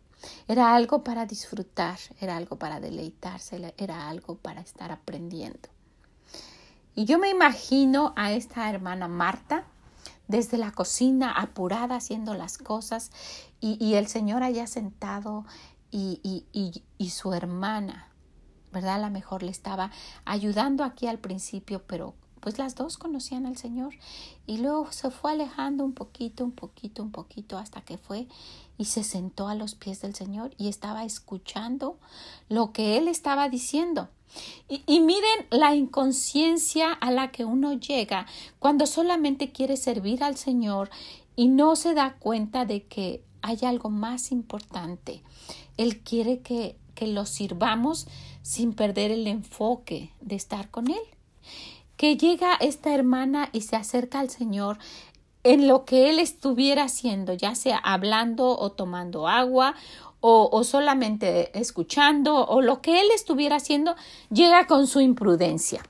Era 0.49 0.75
algo 0.75 1.05
para 1.05 1.27
disfrutar, 1.27 1.99
era 2.19 2.39
algo 2.39 2.57
para 2.57 2.81
deleitarse, 2.81 3.75
era 3.77 4.09
algo 4.09 4.37
para 4.37 4.63
estar 4.63 4.91
aprendiendo. 4.91 5.69
Y 6.95 7.05
yo 7.05 7.19
me 7.19 7.29
imagino 7.29 8.15
a 8.17 8.33
esta 8.33 8.71
hermana 8.71 9.07
Marta 9.07 9.67
desde 10.29 10.57
la 10.57 10.73
cocina, 10.73 11.31
apurada 11.31 11.97
haciendo 11.97 12.33
las 12.33 12.57
cosas, 12.57 13.11
y, 13.61 13.97
el 13.97 14.07
Señor 14.07 14.43
allá 14.43 14.67
sentado 14.67 15.45
y, 15.91 16.47
y, 16.99 17.11
su 17.11 17.35
hermana, 17.35 18.12
¿verdad? 18.73 18.97
A 18.97 19.07
lo 19.07 19.11
mejor 19.11 19.43
le 19.43 19.51
estaba 19.51 19.91
ayudando 20.25 20.85
aquí 20.85 21.07
al 21.07 21.19
principio, 21.19 21.83
pero 21.87 22.15
pues 22.41 22.59
las 22.59 22.75
dos 22.75 22.99
conocían 22.99 23.47
al 23.47 23.57
Señor 23.57 23.95
y 24.47 24.59
luego 24.59 24.91
se 24.91 25.11
fue 25.11 25.31
alejando 25.31 25.85
un 25.85 25.93
poquito, 25.93 26.45
un 26.45 26.51
poquito, 26.51 27.03
un 27.03 27.13
poquito 27.13 27.57
hasta 27.57 27.83
que 27.83 27.99
fue 27.99 28.27
y 28.77 28.87
se 28.87 29.05
sentó 29.05 29.47
a 29.47 29.55
los 29.55 29.77
pies 29.77 30.01
del 30.03 30.17
Señor 30.17 30.51
y 30.59 30.67
estaba 30.67 31.05
escuchando 31.05 31.99
lo 32.49 32.73
que 32.73 32.99
Él 32.99 33.07
estaba 33.07 33.49
diciendo. 33.49 34.09
Y, 34.69 34.83
y, 34.87 35.01
miren 35.01 35.47
la 35.51 35.75
inconsciencia 35.75 36.91
a 36.91 37.11
la 37.11 37.31
que 37.31 37.45
uno 37.45 37.75
llega 37.75 38.27
cuando 38.59 38.87
solamente 38.87 39.53
quiere 39.53 39.77
servir 39.77 40.25
al 40.25 40.37
Señor 40.37 40.91
y 41.37 41.49
no 41.49 41.77
se 41.77 41.95
da 41.95 42.15
cuenta 42.19 42.65
de 42.65 42.85
que 42.85 43.23
hay 43.43 43.59
algo 43.63 43.91
más 43.91 44.33
importante. 44.33 45.23
Él 45.77 46.01
quiere 46.01 46.41
que, 46.41 46.77
que 47.03 47.09
lo 47.09 47.27
sirvamos 47.27 48.07
sin 48.43 48.75
perder 48.75 49.11
el 49.11 49.27
enfoque 49.27 50.13
de 50.21 50.37
estar 50.37 50.71
con 50.71 50.89
Él 50.89 51.03
que 51.97 52.17
llega 52.17 52.55
esta 52.55 52.93
hermana 52.93 53.49
y 53.53 53.61
se 53.61 53.77
acerca 53.77 54.19
al 54.21 54.31
Señor 54.31 54.79
en 55.45 55.69
lo 55.69 55.85
que 55.85 56.11
él 56.11 56.19
estuviera 56.19 56.85
haciendo, 56.85 57.33
ya 57.33 57.55
sea 57.55 57.79
hablando 57.79 58.59
o 58.59 58.73
tomando 58.73 59.29
agua 59.29 59.75
o, 60.21 60.49
o, 60.51 60.65
solamente 60.65 61.57
escuchando 61.59 62.45
o 62.45 62.61
lo 62.61 62.81
que 62.81 63.01
él 63.01 63.07
estuviera 63.15 63.57
haciendo, 63.57 63.95
llega 64.31 64.67
con 64.67 64.87
su 64.87 65.01
imprudencia. 65.01 65.83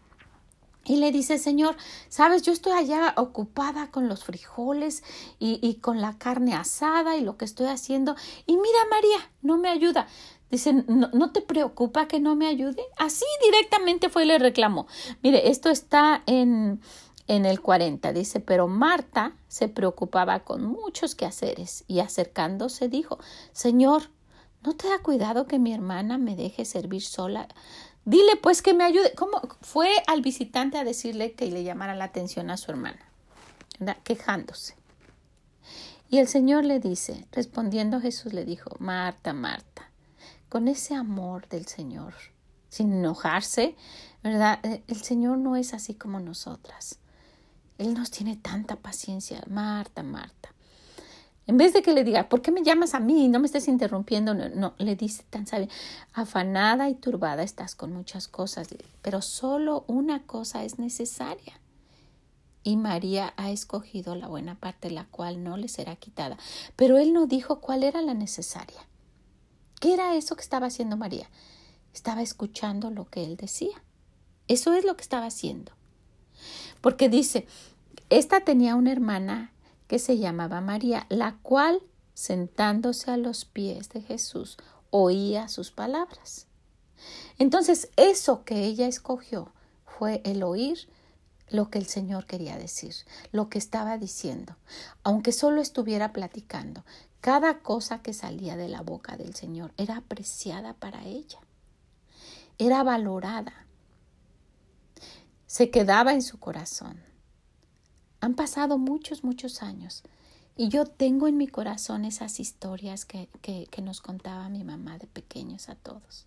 Y 0.84 0.96
le 0.96 1.12
dice, 1.12 1.38
Señor, 1.38 1.76
sabes, 2.08 2.42
yo 2.42 2.52
estoy 2.52 2.72
allá 2.72 3.14
ocupada 3.16 3.90
con 3.90 4.08
los 4.08 4.24
frijoles 4.24 5.04
y, 5.38 5.60
y 5.62 5.76
con 5.76 6.00
la 6.00 6.18
carne 6.18 6.54
asada 6.54 7.16
y 7.16 7.20
lo 7.20 7.36
que 7.36 7.44
estoy 7.44 7.68
haciendo. 7.68 8.16
Y 8.46 8.56
mira, 8.56 8.80
María, 8.90 9.30
no 9.42 9.58
me 9.58 9.68
ayuda. 9.68 10.08
Dice, 10.52 10.84
¿no, 10.86 11.32
te 11.32 11.40
preocupa 11.40 12.08
que 12.08 12.20
no 12.20 12.36
me 12.36 12.46
ayude? 12.46 12.82
Así 12.98 13.24
directamente 13.42 14.10
fue 14.10 14.24
y 14.24 14.26
le 14.26 14.38
reclamó. 14.38 14.86
Mire, 15.22 15.48
esto 15.48 15.70
está 15.70 16.22
en, 16.26 16.82
en 17.26 17.46
el 17.46 17.62
40. 17.62 18.12
Dice, 18.12 18.38
pero 18.38 18.68
Marta 18.68 19.34
se 19.48 19.68
preocupaba 19.68 20.40
con 20.40 20.62
muchos 20.66 21.14
quehaceres 21.14 21.84
y 21.88 22.00
acercándose 22.00 22.88
dijo, 22.88 23.18
Señor, 23.52 24.10
¿no 24.62 24.76
te 24.76 24.88
da 24.88 24.98
cuidado 24.98 25.46
que 25.46 25.58
mi 25.58 25.72
hermana 25.72 26.18
me 26.18 26.36
deje 26.36 26.66
servir 26.66 27.00
sola? 27.00 27.48
Dile 28.04 28.36
pues 28.36 28.60
que 28.60 28.74
me 28.74 28.84
ayude. 28.84 29.14
¿Cómo 29.14 29.40
fue 29.62 29.88
al 30.06 30.20
visitante 30.20 30.76
a 30.76 30.84
decirle 30.84 31.32
que 31.32 31.46
le 31.46 31.64
llamara 31.64 31.94
la 31.94 32.04
atención 32.04 32.50
a 32.50 32.58
su 32.58 32.70
hermana? 32.70 33.00
Quejándose. 34.04 34.76
Y 36.10 36.18
el 36.18 36.28
Señor 36.28 36.66
le 36.66 36.78
dice, 36.78 37.26
respondiendo 37.32 38.02
Jesús 38.02 38.34
le 38.34 38.44
dijo, 38.44 38.70
Marta, 38.78 39.32
Marta, 39.32 39.91
con 40.52 40.68
ese 40.68 40.94
amor 40.94 41.48
del 41.48 41.64
Señor, 41.64 42.12
sin 42.68 42.92
enojarse, 42.92 43.74
¿verdad? 44.22 44.58
Eh, 44.62 44.82
el 44.86 45.02
Señor 45.02 45.38
no 45.38 45.56
es 45.56 45.72
así 45.72 45.94
como 45.94 46.20
nosotras. 46.20 46.98
Él 47.78 47.94
nos 47.94 48.10
tiene 48.10 48.36
tanta 48.36 48.76
paciencia. 48.76 49.42
Marta, 49.48 50.02
Marta. 50.02 50.52
En 51.46 51.56
vez 51.56 51.72
de 51.72 51.80
que 51.80 51.94
le 51.94 52.04
diga, 52.04 52.28
¿por 52.28 52.42
qué 52.42 52.52
me 52.52 52.62
llamas 52.62 52.92
a 52.92 53.00
mí? 53.00 53.28
No 53.28 53.40
me 53.40 53.46
estés 53.46 53.66
interrumpiendo. 53.66 54.34
No, 54.34 54.50
no, 54.50 54.74
le 54.76 54.94
dice 54.94 55.24
tan 55.30 55.46
sabio, 55.46 55.68
afanada 56.12 56.90
y 56.90 56.96
turbada 56.96 57.42
estás 57.42 57.74
con 57.74 57.94
muchas 57.94 58.28
cosas, 58.28 58.68
pero 59.00 59.22
solo 59.22 59.86
una 59.86 60.26
cosa 60.26 60.64
es 60.64 60.78
necesaria. 60.78 61.58
Y 62.62 62.76
María 62.76 63.32
ha 63.38 63.50
escogido 63.50 64.16
la 64.16 64.28
buena 64.28 64.56
parte, 64.56 64.90
la 64.90 65.06
cual 65.06 65.42
no 65.42 65.56
le 65.56 65.68
será 65.68 65.96
quitada. 65.96 66.36
Pero 66.76 66.98
él 66.98 67.14
no 67.14 67.26
dijo 67.26 67.60
cuál 67.60 67.84
era 67.84 68.02
la 68.02 68.12
necesaria. 68.12 68.86
¿Qué 69.82 69.94
era 69.94 70.14
eso 70.14 70.36
que 70.36 70.42
estaba 70.42 70.68
haciendo 70.68 70.96
María? 70.96 71.28
Estaba 71.92 72.22
escuchando 72.22 72.92
lo 72.92 73.06
que 73.06 73.24
él 73.24 73.36
decía. 73.36 73.82
Eso 74.46 74.74
es 74.74 74.84
lo 74.84 74.94
que 74.94 75.02
estaba 75.02 75.26
haciendo. 75.26 75.72
Porque 76.80 77.08
dice, 77.08 77.48
esta 78.08 78.42
tenía 78.42 78.76
una 78.76 78.92
hermana 78.92 79.52
que 79.88 79.98
se 79.98 80.18
llamaba 80.18 80.60
María, 80.60 81.06
la 81.08 81.36
cual, 81.42 81.82
sentándose 82.14 83.10
a 83.10 83.16
los 83.16 83.44
pies 83.44 83.88
de 83.88 84.02
Jesús, 84.02 84.56
oía 84.90 85.48
sus 85.48 85.72
palabras. 85.72 86.46
Entonces, 87.40 87.90
eso 87.96 88.44
que 88.44 88.64
ella 88.64 88.86
escogió 88.86 89.50
fue 89.84 90.22
el 90.24 90.44
oír 90.44 90.88
lo 91.48 91.70
que 91.70 91.78
el 91.78 91.86
Señor 91.86 92.26
quería 92.26 92.56
decir, 92.56 92.94
lo 93.32 93.48
que 93.48 93.58
estaba 93.58 93.98
diciendo, 93.98 94.54
aunque 95.02 95.32
solo 95.32 95.60
estuviera 95.60 96.12
platicando, 96.12 96.84
cada 97.22 97.60
cosa 97.60 98.02
que 98.02 98.12
salía 98.12 98.56
de 98.56 98.68
la 98.68 98.82
boca 98.82 99.16
del 99.16 99.36
Señor 99.36 99.72
era 99.76 99.98
apreciada 99.98 100.74
para 100.74 101.04
ella, 101.04 101.38
era 102.58 102.82
valorada, 102.82 103.64
se 105.46 105.70
quedaba 105.70 106.14
en 106.14 106.22
su 106.22 106.40
corazón. 106.40 107.00
Han 108.20 108.34
pasado 108.34 108.76
muchos, 108.76 109.22
muchos 109.22 109.62
años 109.62 110.02
y 110.56 110.68
yo 110.68 110.84
tengo 110.84 111.28
en 111.28 111.36
mi 111.36 111.46
corazón 111.46 112.04
esas 112.04 112.40
historias 112.40 113.04
que, 113.04 113.28
que, 113.40 113.82
nos 113.82 114.00
contaba 114.00 114.48
mi 114.48 114.64
mamá 114.64 114.98
de 114.98 115.06
pequeños 115.06 115.68
a 115.68 115.76
todos. 115.76 116.26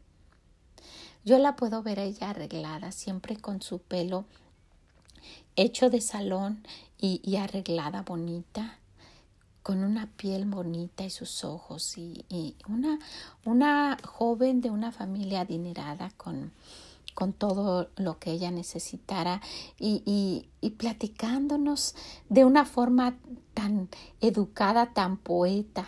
Yo 1.25 1.39
la 1.39 1.57
puedo 1.57 1.83
ver 1.83 1.99
a 1.99 2.03
ella 2.03 2.29
arreglada, 2.29 2.93
siempre 2.93 3.35
con 3.35 3.61
su 3.61 3.79
pelo 3.79 4.23
hecho 5.57 5.89
de 5.89 5.99
salón 5.99 6.65
y, 6.97 7.19
y 7.21 7.35
arreglada 7.35 8.01
bonita, 8.03 8.79
con 9.65 9.83
una 9.83 10.05
piel 10.15 10.45
bonita 10.45 11.03
y 11.05 11.09
sus 11.09 11.43
ojos 11.43 11.97
y, 11.97 12.55
una, 12.69 12.99
una 13.45 13.97
joven 14.03 14.61
de 14.61 14.69
una 14.69 14.91
familia 14.91 15.41
adinerada 15.41 16.11
con, 16.17 16.51
con 17.15 17.33
todo 17.33 17.89
lo 17.95 18.19
que 18.19 18.29
ella 18.29 18.51
necesitara 18.51 19.41
y, 19.79 20.03
y, 20.61 20.69
platicándonos 20.69 21.95
de 22.29 22.45
una 22.45 22.63
forma 22.63 23.17
tan 23.55 23.89
educada, 24.21 24.93
tan 24.93 25.17
poeta, 25.17 25.87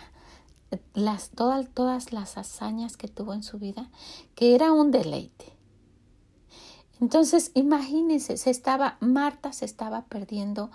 las, 0.94 1.30
todas, 1.30 1.68
todas 1.72 2.12
las 2.12 2.36
hazañas 2.36 2.96
que 2.96 3.06
tuvo 3.06 3.32
en 3.32 3.44
su 3.44 3.60
vida, 3.60 3.88
que 4.34 4.56
era 4.56 4.72
un 4.72 4.90
deleite. 4.90 5.47
Entonces, 7.00 7.52
imagínense, 7.54 8.36
se 8.36 8.50
estaba, 8.50 8.96
Marta 9.00 9.52
se 9.52 9.64
estaba 9.64 10.02
perdiendo 10.06 10.70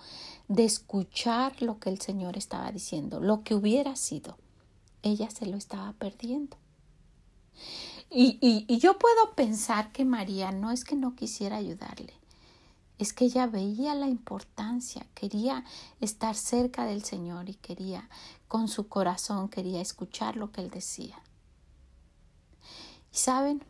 de 0.47 0.63
escuchar 0.63 1.61
lo 1.61 1.79
que 1.79 1.89
el 1.89 1.99
Señor 1.99 2.37
estaba 2.37 2.71
diciendo, 2.71 3.19
lo 3.19 3.43
que 3.43 3.55
hubiera 3.55 3.95
sido. 3.95 4.37
Ella 5.01 5.29
se 5.29 5.45
lo 5.45 5.57
estaba 5.57 5.91
perdiendo. 5.93 6.57
Y, 8.09 8.37
y, 8.41 8.65
y, 8.67 8.77
yo 8.77 8.97
puedo 8.97 9.33
pensar 9.33 9.91
que 9.91 10.05
María 10.05 10.51
no 10.51 10.71
es 10.71 10.85
que 10.85 10.95
no 10.95 11.15
quisiera 11.15 11.57
ayudarle, 11.57 12.13
es 12.99 13.11
que 13.11 13.25
ella 13.25 13.47
veía 13.47 13.95
la 13.95 14.07
importancia, 14.07 15.07
quería 15.15 15.65
estar 15.99 16.35
cerca 16.35 16.85
del 16.85 17.03
Señor 17.03 17.49
y 17.49 17.55
quería, 17.55 18.07
con 18.47 18.67
su 18.67 18.87
corazón, 18.87 19.49
quería 19.49 19.81
escuchar 19.81 20.35
lo 20.35 20.51
que 20.51 20.61
Él 20.61 20.69
decía. 20.69 21.19
Y 23.11 23.17
saben, 23.17 23.63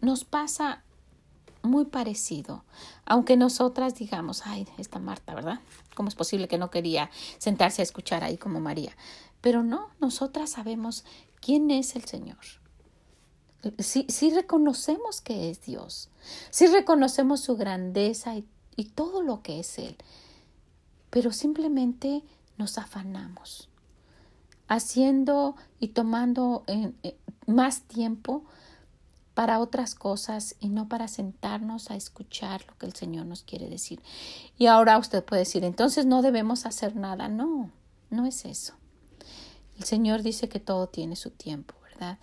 nos 0.00 0.24
pasa 0.24 0.82
muy 1.62 1.84
parecido, 1.86 2.64
aunque 3.04 3.36
nosotras 3.36 3.94
digamos, 3.94 4.46
ay, 4.46 4.66
esta 4.78 4.98
Marta, 4.98 5.34
¿verdad? 5.34 5.60
¿Cómo 5.94 6.08
es 6.08 6.14
posible 6.14 6.48
que 6.48 6.58
no 6.58 6.70
quería 6.70 7.10
sentarse 7.38 7.82
a 7.82 7.84
escuchar 7.84 8.24
ahí 8.24 8.36
como 8.36 8.60
María? 8.60 8.96
Pero 9.40 9.62
no, 9.62 9.88
nosotras 10.00 10.50
sabemos 10.50 11.04
quién 11.40 11.70
es 11.70 11.96
el 11.96 12.04
Señor. 12.04 12.38
Sí 13.78 14.30
reconocemos 14.34 15.20
que 15.20 15.50
es 15.50 15.62
Dios, 15.62 16.08
sí 16.50 16.66
reconocemos 16.66 17.40
su 17.40 17.56
grandeza 17.56 18.34
y, 18.34 18.46
y 18.74 18.84
todo 18.84 19.22
lo 19.22 19.42
que 19.42 19.60
es 19.60 19.78
Él, 19.78 19.98
pero 21.10 21.30
simplemente 21.30 22.22
nos 22.56 22.78
afanamos, 22.78 23.68
haciendo 24.68 25.56
y 25.78 25.88
tomando 25.88 26.64
eh, 26.68 26.92
más 27.46 27.82
tiempo 27.82 28.44
para 29.40 29.58
otras 29.58 29.94
cosas 29.94 30.54
y 30.60 30.68
no 30.68 30.86
para 30.86 31.08
sentarnos 31.08 31.90
a 31.90 31.96
escuchar 31.96 32.62
lo 32.68 32.76
que 32.76 32.84
el 32.84 32.94
Señor 32.94 33.24
nos 33.24 33.42
quiere 33.42 33.70
decir. 33.70 34.02
Y 34.58 34.66
ahora 34.66 34.98
usted 34.98 35.24
puede 35.24 35.40
decir, 35.40 35.64
entonces 35.64 36.04
no 36.04 36.20
debemos 36.20 36.66
hacer 36.66 36.94
nada. 36.94 37.26
No, 37.28 37.70
no 38.10 38.26
es 38.26 38.44
eso. 38.44 38.74
El 39.78 39.84
Señor 39.84 40.22
dice 40.22 40.50
que 40.50 40.60
todo 40.60 40.88
tiene 40.88 41.16
su 41.16 41.30
tiempo, 41.30 41.74
¿verdad? 41.84 42.18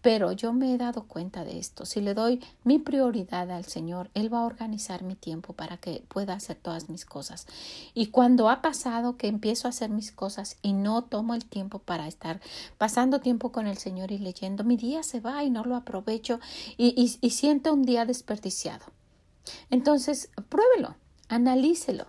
Pero 0.00 0.32
yo 0.32 0.52
me 0.52 0.72
he 0.72 0.78
dado 0.78 1.04
cuenta 1.04 1.44
de 1.44 1.58
esto. 1.58 1.84
Si 1.84 2.00
le 2.00 2.14
doy 2.14 2.40
mi 2.64 2.78
prioridad 2.78 3.50
al 3.50 3.64
Señor, 3.64 4.10
Él 4.14 4.32
va 4.32 4.40
a 4.40 4.46
organizar 4.46 5.02
mi 5.02 5.16
tiempo 5.16 5.52
para 5.52 5.76
que 5.76 6.04
pueda 6.08 6.34
hacer 6.34 6.56
todas 6.56 6.88
mis 6.88 7.04
cosas. 7.04 7.46
Y 7.94 8.06
cuando 8.06 8.48
ha 8.48 8.62
pasado 8.62 9.16
que 9.16 9.26
empiezo 9.26 9.66
a 9.66 9.70
hacer 9.70 9.90
mis 9.90 10.12
cosas 10.12 10.56
y 10.62 10.72
no 10.72 11.02
tomo 11.02 11.34
el 11.34 11.44
tiempo 11.44 11.80
para 11.80 12.06
estar 12.06 12.40
pasando 12.78 13.20
tiempo 13.20 13.50
con 13.50 13.66
el 13.66 13.76
Señor 13.78 14.12
y 14.12 14.18
leyendo, 14.18 14.64
mi 14.64 14.76
día 14.76 15.02
se 15.02 15.20
va 15.20 15.42
y 15.42 15.50
no 15.50 15.64
lo 15.64 15.76
aprovecho 15.76 16.40
y, 16.76 17.08
siento 17.30 17.72
un 17.72 17.82
día 17.82 18.04
desperdiciado. 18.04 18.86
Entonces, 19.70 20.30
pruébelo, 20.48 20.96
analícelo. 21.28 22.06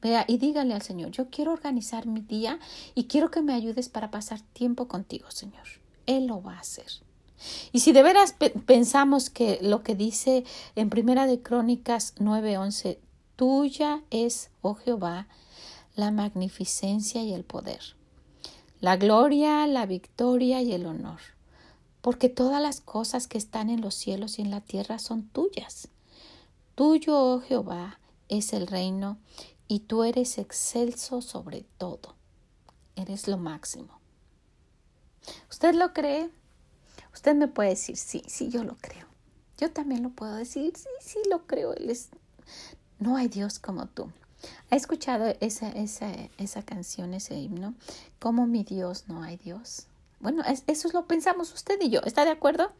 Vea 0.00 0.24
y 0.26 0.38
dígale 0.38 0.74
al 0.74 0.82
Señor, 0.82 1.10
yo 1.12 1.30
quiero 1.30 1.52
organizar 1.52 2.06
mi 2.06 2.20
día 2.20 2.58
y 2.94 3.04
quiero 3.04 3.30
que 3.30 3.40
me 3.40 3.54
ayudes 3.54 3.88
para 3.88 4.10
pasar 4.10 4.40
tiempo 4.40 4.88
contigo, 4.88 5.30
Señor. 5.30 5.66
Él 6.06 6.26
lo 6.26 6.42
va 6.42 6.56
a 6.56 6.60
hacer. 6.60 6.86
Y 7.72 7.80
si 7.80 7.92
de 7.92 8.02
veras 8.02 8.34
pensamos 8.66 9.30
que 9.30 9.58
lo 9.62 9.82
que 9.82 9.94
dice 9.94 10.44
en 10.76 10.90
Primera 10.90 11.26
de 11.26 11.42
Crónicas 11.42 12.14
9:11, 12.18 12.98
tuya 13.36 14.02
es, 14.10 14.50
oh 14.60 14.74
Jehová, 14.74 15.26
la 15.94 16.10
magnificencia 16.10 17.22
y 17.22 17.32
el 17.32 17.44
poder, 17.44 17.80
la 18.80 18.96
gloria, 18.96 19.66
la 19.66 19.86
victoria 19.86 20.62
y 20.62 20.72
el 20.72 20.86
honor, 20.86 21.20
porque 22.00 22.28
todas 22.28 22.62
las 22.62 22.80
cosas 22.80 23.28
que 23.28 23.38
están 23.38 23.70
en 23.70 23.80
los 23.80 23.94
cielos 23.94 24.38
y 24.38 24.42
en 24.42 24.50
la 24.50 24.60
tierra 24.60 24.98
son 24.98 25.28
tuyas. 25.28 25.88
Tuyo, 26.74 27.18
oh 27.18 27.40
Jehová, 27.40 27.98
es 28.28 28.52
el 28.52 28.66
reino 28.66 29.18
y 29.68 29.80
tú 29.80 30.04
eres 30.04 30.38
excelso 30.38 31.20
sobre 31.22 31.64
todo. 31.78 32.16
Eres 32.96 33.28
lo 33.28 33.38
máximo. 33.38 34.00
¿Usted 35.50 35.74
lo 35.74 35.92
cree? 35.92 36.30
Usted 37.12 37.34
me 37.34 37.48
puede 37.48 37.70
decir, 37.70 37.96
sí, 37.96 38.22
sí, 38.26 38.48
yo 38.48 38.64
lo 38.64 38.76
creo. 38.76 39.06
Yo 39.58 39.70
también 39.70 40.02
lo 40.02 40.10
puedo 40.10 40.34
decir, 40.34 40.72
sí, 40.76 40.88
sí, 41.00 41.18
lo 41.30 41.46
creo. 41.46 41.74
Es... 41.74 42.08
No 42.98 43.16
hay 43.16 43.28
Dios 43.28 43.58
como 43.58 43.86
tú. 43.86 44.10
¿Ha 44.70 44.76
escuchado 44.76 45.34
esa, 45.40 45.68
esa, 45.70 46.10
esa 46.38 46.62
canción, 46.62 47.14
ese 47.14 47.34
himno? 47.34 47.74
Como 48.18 48.46
mi 48.46 48.64
Dios 48.64 49.04
no 49.08 49.22
hay 49.22 49.36
Dios. 49.36 49.86
Bueno, 50.20 50.42
eso 50.66 50.88
lo 50.92 51.06
pensamos 51.06 51.52
usted 51.52 51.80
y 51.80 51.90
yo. 51.90 52.00
¿Está 52.04 52.24
de 52.24 52.30
acuerdo? 52.30 52.72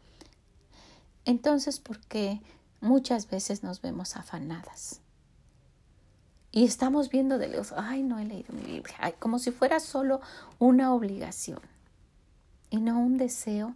Entonces, 1.25 1.79
¿por 1.79 1.99
qué 1.99 2.41
muchas 2.81 3.29
veces 3.29 3.63
nos 3.63 3.81
vemos 3.81 4.15
afanadas? 4.15 5.01
Y 6.51 6.65
estamos 6.65 7.09
viendo 7.09 7.37
de 7.37 7.47
lejos, 7.47 7.73
ay, 7.75 8.03
no 8.03 8.19
he 8.19 8.25
leído 8.25 8.53
mi 8.53 8.61
Biblia, 8.61 9.15
como 9.19 9.39
si 9.39 9.51
fuera 9.51 9.79
solo 9.79 10.21
una 10.59 10.93
obligación 10.93 11.59
y 12.69 12.77
no 12.77 12.99
un 12.99 13.17
deseo 13.17 13.75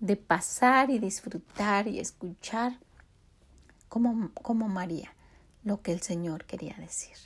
de 0.00 0.16
pasar 0.16 0.90
y 0.90 0.98
disfrutar 0.98 1.88
y 1.88 1.98
escuchar 1.98 2.78
como, 3.88 4.30
como 4.34 4.68
María 4.68 5.12
lo 5.64 5.82
que 5.82 5.92
el 5.92 6.02
Señor 6.02 6.44
quería 6.44 6.76
decir. 6.78 7.16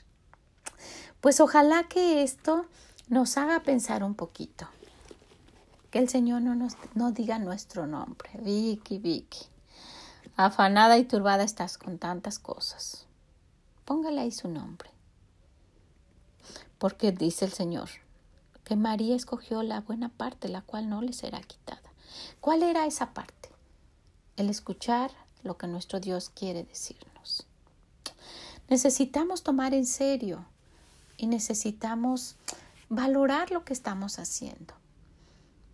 Pues 1.20 1.40
ojalá 1.40 1.84
que 1.88 2.22
esto 2.22 2.66
nos 3.08 3.36
haga 3.36 3.60
pensar 3.60 4.02
un 4.02 4.14
poquito. 4.14 4.68
Que 5.90 5.98
el 5.98 6.08
Señor 6.08 6.42
no 6.42 6.54
nos 6.54 6.76
no 6.94 7.12
diga 7.12 7.38
nuestro 7.38 7.86
nombre. 7.86 8.30
Vicky, 8.40 8.98
Vicky. 8.98 9.46
Afanada 10.36 10.96
y 10.96 11.04
turbada 11.04 11.42
estás 11.42 11.76
con 11.76 11.98
tantas 11.98 12.38
cosas 12.38 13.06
póngale 13.90 14.20
ahí 14.20 14.30
su 14.30 14.46
nombre. 14.46 14.88
Porque 16.78 17.10
dice 17.10 17.44
el 17.44 17.52
Señor 17.52 17.88
que 18.62 18.76
María 18.76 19.16
escogió 19.16 19.64
la 19.64 19.80
buena 19.80 20.10
parte, 20.10 20.48
la 20.48 20.62
cual 20.62 20.88
no 20.88 21.02
le 21.02 21.12
será 21.12 21.40
quitada. 21.40 21.79
¿Cuál 22.40 22.62
era 22.62 22.86
esa 22.86 23.12
parte? 23.12 23.50
El 24.36 24.48
escuchar 24.50 25.10
lo 25.42 25.56
que 25.56 25.66
nuestro 25.66 26.00
Dios 26.00 26.30
quiere 26.30 26.64
decirnos. 26.64 27.46
Necesitamos 28.68 29.42
tomar 29.42 29.74
en 29.74 29.86
serio 29.86 30.44
y 31.16 31.26
necesitamos 31.26 32.36
valorar 32.88 33.50
lo 33.50 33.64
que 33.64 33.72
estamos 33.72 34.18
haciendo. 34.18 34.74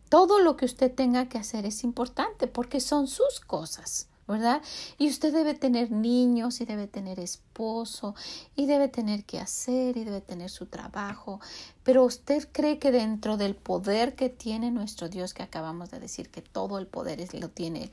Todo 0.09 0.38
lo 0.38 0.57
que 0.57 0.65
usted 0.65 0.95
tenga 0.95 1.29
que 1.29 1.38
hacer 1.38 1.67
es 1.67 1.85
importante 1.85 2.47
porque 2.47 2.81
son 2.81 3.09
sus 3.09 3.41
cosas. 3.41 4.09
¿Verdad? 4.26 4.62
Y 4.99 5.09
usted 5.09 5.33
debe 5.33 5.54
tener 5.54 5.90
niños 5.90 6.60
y 6.60 6.65
debe 6.65 6.86
tener 6.86 7.21
esposo 7.21 8.15
y 8.54 8.67
debe 8.67 8.89
tener 8.89 9.25
que 9.25 9.39
hacer 9.39 9.97
y 9.97 10.04
debe 10.04 10.21
tener 10.21 10.50
su 10.50 10.67
trabajo. 10.67 11.41
Pero 11.84 12.04
usted 12.04 12.49
cree 12.52 12.78
que 12.78 12.91
dentro 12.91 13.36
del 13.36 13.54
poder 13.54 14.15
que 14.15 14.28
tiene 14.28 14.71
nuestro 14.71 15.08
Dios, 15.08 15.34
que 15.34 15.43
acabamos 15.43 15.91
de 15.91 16.00
decir 16.00 16.30
que 16.30 16.43
todo 16.43 16.78
el 16.78 16.86
poder 16.86 17.21
es, 17.21 17.34
lo 17.34 17.49
tiene 17.50 17.91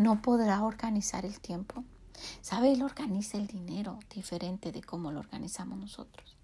no 0.00 0.22
podrá 0.22 0.62
organizar 0.64 1.26
el 1.26 1.40
tiempo. 1.40 1.84
¿Sabe? 2.40 2.72
Él 2.72 2.82
organiza 2.82 3.36
el 3.36 3.46
dinero 3.46 3.98
diferente 4.14 4.72
de 4.72 4.82
cómo 4.82 5.12
lo 5.12 5.20
organizamos 5.20 5.78
nosotros. 5.78 6.36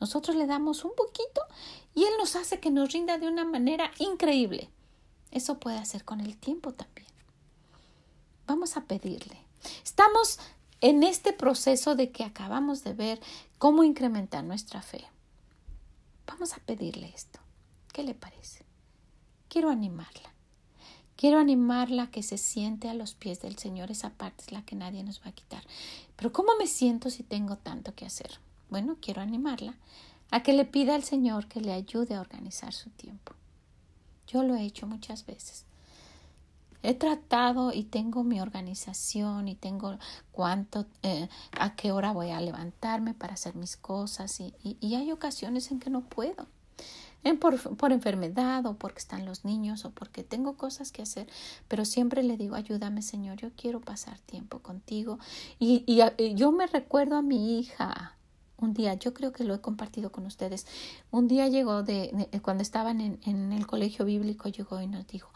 Nosotros 0.00 0.36
le 0.36 0.46
damos 0.46 0.84
un 0.84 0.92
poquito 0.96 1.40
y 1.94 2.04
Él 2.04 2.12
nos 2.18 2.36
hace 2.36 2.60
que 2.60 2.70
nos 2.70 2.92
rinda 2.92 3.16
de 3.18 3.28
una 3.28 3.44
manera 3.44 3.90
increíble. 3.98 4.68
Eso 5.30 5.58
puede 5.58 5.78
hacer 5.78 6.04
con 6.04 6.20
el 6.20 6.36
tiempo 6.36 6.72
también. 6.72 7.13
Vamos 8.46 8.76
a 8.76 8.84
pedirle. 8.84 9.38
Estamos 9.82 10.38
en 10.80 11.02
este 11.02 11.32
proceso 11.32 11.94
de 11.94 12.10
que 12.10 12.24
acabamos 12.24 12.84
de 12.84 12.92
ver 12.92 13.20
cómo 13.58 13.84
incrementar 13.84 14.44
nuestra 14.44 14.82
fe. 14.82 15.04
Vamos 16.26 16.52
a 16.52 16.58
pedirle 16.58 17.08
esto. 17.14 17.40
¿Qué 17.92 18.02
le 18.02 18.14
parece? 18.14 18.64
Quiero 19.48 19.70
animarla. 19.70 20.34
Quiero 21.16 21.38
animarla 21.38 22.04
a 22.04 22.10
que 22.10 22.22
se 22.22 22.38
siente 22.38 22.88
a 22.88 22.94
los 22.94 23.14
pies 23.14 23.40
del 23.40 23.56
Señor. 23.56 23.90
Esa 23.90 24.10
parte 24.10 24.44
es 24.44 24.52
la 24.52 24.64
que 24.64 24.74
nadie 24.74 25.02
nos 25.04 25.22
va 25.22 25.28
a 25.28 25.34
quitar. 25.34 25.62
Pero 26.16 26.32
¿cómo 26.32 26.56
me 26.58 26.66
siento 26.66 27.08
si 27.08 27.22
tengo 27.22 27.56
tanto 27.56 27.94
que 27.94 28.04
hacer? 28.04 28.40
Bueno, 28.68 28.98
quiero 29.00 29.22
animarla 29.22 29.76
a 30.30 30.42
que 30.42 30.52
le 30.52 30.64
pida 30.64 30.96
al 30.96 31.04
Señor 31.04 31.46
que 31.46 31.60
le 31.60 31.72
ayude 31.72 32.14
a 32.14 32.20
organizar 32.20 32.72
su 32.72 32.90
tiempo. 32.90 33.32
Yo 34.26 34.42
lo 34.42 34.56
he 34.56 34.64
hecho 34.64 34.86
muchas 34.86 35.24
veces. 35.24 35.64
He 36.84 36.92
tratado 36.92 37.72
y 37.72 37.84
tengo 37.84 38.24
mi 38.24 38.42
organización 38.42 39.48
y 39.48 39.54
tengo 39.54 39.98
cuánto, 40.32 40.84
eh, 41.02 41.30
a 41.58 41.76
qué 41.76 41.92
hora 41.92 42.12
voy 42.12 42.30
a 42.30 42.42
levantarme 42.42 43.14
para 43.14 43.32
hacer 43.32 43.56
mis 43.56 43.78
cosas 43.78 44.38
y, 44.38 44.54
y, 44.62 44.94
hay 44.94 45.10
ocasiones 45.10 45.70
en 45.70 45.80
que 45.80 45.88
no 45.88 46.02
puedo. 46.02 46.46
Por, 47.40 47.58
por, 47.78 47.92
enfermedad 47.92 48.66
o 48.66 48.74
porque 48.74 48.98
están 48.98 49.24
los 49.24 49.46
niños 49.46 49.86
o 49.86 49.92
porque 49.92 50.22
tengo 50.22 50.58
cosas 50.58 50.92
que 50.92 51.00
hacer, 51.00 51.26
pero 51.68 51.86
siempre 51.86 52.22
le 52.22 52.36
digo, 52.36 52.54
ayúdame 52.54 53.00
Señor, 53.00 53.38
yo 53.38 53.48
quiero 53.56 53.80
pasar 53.80 54.18
tiempo 54.18 54.58
contigo. 54.58 55.18
Y, 55.58 55.84
y 55.86 56.34
yo 56.34 56.52
me 56.52 56.66
recuerdo 56.66 57.16
a 57.16 57.22
mi 57.22 57.58
hija, 57.58 58.13
un 58.64 58.74
día, 58.74 58.94
yo 58.94 59.14
creo 59.14 59.32
que 59.32 59.44
lo 59.44 59.54
he 59.54 59.60
compartido 59.60 60.10
con 60.10 60.26
ustedes, 60.26 60.66
un 61.10 61.28
día 61.28 61.48
llegó 61.48 61.82
de, 61.82 62.28
cuando 62.42 62.62
estaban 62.62 63.00
en, 63.00 63.52
el 63.52 63.66
colegio 63.66 64.04
bíblico, 64.04 64.48
llegó 64.48 64.80
y 64.80 64.86
nos 64.86 65.06
dijo, 65.06 65.30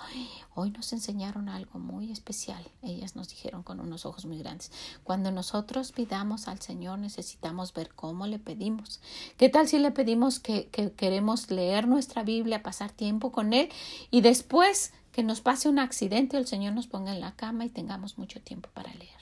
hoy 0.55 0.71
nos 0.71 0.93
enseñaron 0.93 1.49
algo 1.49 1.79
muy 1.79 2.11
especial. 2.11 2.65
Ellas 2.83 3.15
nos 3.15 3.29
dijeron 3.29 3.63
con 3.63 3.81
unos 3.81 4.07
ojos 4.07 4.27
muy 4.27 4.39
grandes. 4.39 4.73
Cuando 5.05 5.31
nosotros 5.31 5.93
pidamos 5.93 6.49
al 6.49 6.61
Señor 6.61 6.99
necesitamos 6.99 7.73
ver 7.73 7.95
cómo 7.95 8.27
le 8.27 8.39
pedimos. 8.39 9.01
¿Qué 9.37 9.49
tal 9.49 9.69
si 9.69 9.79
le 9.79 9.91
pedimos 9.91 10.41
que, 10.41 10.69
que 10.69 10.93
queremos 10.93 11.51
leer 11.51 11.87
nuestra 11.87 12.23
Biblia, 12.23 12.63
pasar 12.63 12.91
tiempo 12.91 13.31
con 13.31 13.53
Él 13.53 13.69
y 14.11 14.21
después 14.23 14.93
que 15.13 15.23
nos 15.23 15.41
pase 15.41 15.69
un 15.69 15.79
accidente, 15.79 16.37
el 16.37 16.47
Señor 16.47 16.75
nos 16.75 16.87
ponga 16.87 17.13
en 17.13 17.21
la 17.21 17.35
cama 17.35 17.65
y 17.65 17.71
tengamos 17.71 18.19
mucho 18.19 18.41
tiempo 18.41 18.69
para 18.73 18.93
leer? 18.95 19.18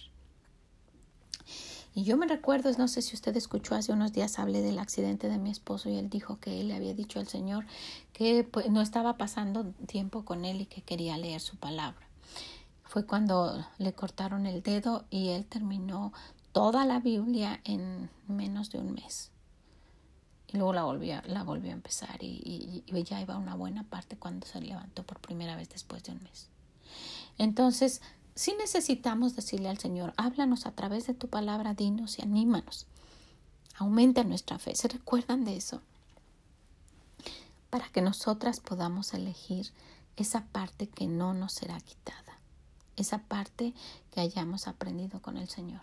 Y 1.96 2.04
yo 2.04 2.18
me 2.18 2.26
recuerdo, 2.26 2.70
no 2.76 2.88
sé 2.88 3.00
si 3.00 3.14
usted 3.14 3.34
escuchó 3.38 3.74
hace 3.74 3.90
unos 3.90 4.12
días, 4.12 4.38
hablé 4.38 4.60
del 4.60 4.78
accidente 4.78 5.30
de 5.30 5.38
mi 5.38 5.48
esposo 5.48 5.88
y 5.88 5.96
él 5.96 6.10
dijo 6.10 6.38
que 6.38 6.60
él 6.60 6.68
le 6.68 6.74
había 6.74 6.92
dicho 6.92 7.20
al 7.20 7.26
Señor 7.26 7.64
que 8.12 8.44
pues, 8.44 8.68
no 8.68 8.82
estaba 8.82 9.16
pasando 9.16 9.64
tiempo 9.86 10.22
con 10.22 10.44
él 10.44 10.60
y 10.60 10.66
que 10.66 10.82
quería 10.82 11.16
leer 11.16 11.40
su 11.40 11.56
palabra. 11.56 12.06
Fue 12.84 13.06
cuando 13.06 13.66
le 13.78 13.94
cortaron 13.94 14.44
el 14.44 14.62
dedo 14.62 15.06
y 15.08 15.28
él 15.28 15.46
terminó 15.46 16.12
toda 16.52 16.84
la 16.84 17.00
Biblia 17.00 17.62
en 17.64 18.10
menos 18.28 18.70
de 18.70 18.78
un 18.78 18.92
mes. 18.92 19.30
Y 20.48 20.58
luego 20.58 20.74
la 20.74 20.84
volvió, 20.84 21.22
la 21.24 21.44
volvió 21.44 21.70
a 21.70 21.74
empezar 21.74 22.22
y, 22.22 22.84
y 22.84 23.02
ya 23.04 23.22
iba 23.22 23.38
una 23.38 23.54
buena 23.54 23.84
parte 23.84 24.18
cuando 24.18 24.46
se 24.46 24.60
levantó 24.60 25.02
por 25.02 25.18
primera 25.18 25.56
vez 25.56 25.70
después 25.70 26.02
de 26.02 26.12
un 26.12 26.22
mes. 26.24 26.50
Entonces, 27.38 28.02
si 28.36 28.54
necesitamos 28.54 29.34
decirle 29.34 29.70
al 29.70 29.78
Señor, 29.78 30.12
háblanos 30.18 30.66
a 30.66 30.72
través 30.72 31.06
de 31.06 31.14
tu 31.14 31.28
palabra, 31.28 31.72
dinos 31.72 32.18
y 32.18 32.22
anímanos. 32.22 32.86
Aumenta 33.76 34.24
nuestra 34.24 34.58
fe. 34.58 34.76
¿Se 34.76 34.88
recuerdan 34.88 35.46
de 35.46 35.56
eso? 35.56 35.80
Para 37.70 37.88
que 37.88 38.02
nosotras 38.02 38.60
podamos 38.60 39.14
elegir 39.14 39.72
esa 40.16 40.44
parte 40.48 40.86
que 40.86 41.06
no 41.06 41.32
nos 41.32 41.54
será 41.54 41.80
quitada, 41.80 42.38
esa 42.96 43.18
parte 43.18 43.72
que 44.10 44.20
hayamos 44.20 44.68
aprendido 44.68 45.20
con 45.22 45.38
el 45.38 45.48
Señor. 45.48 45.82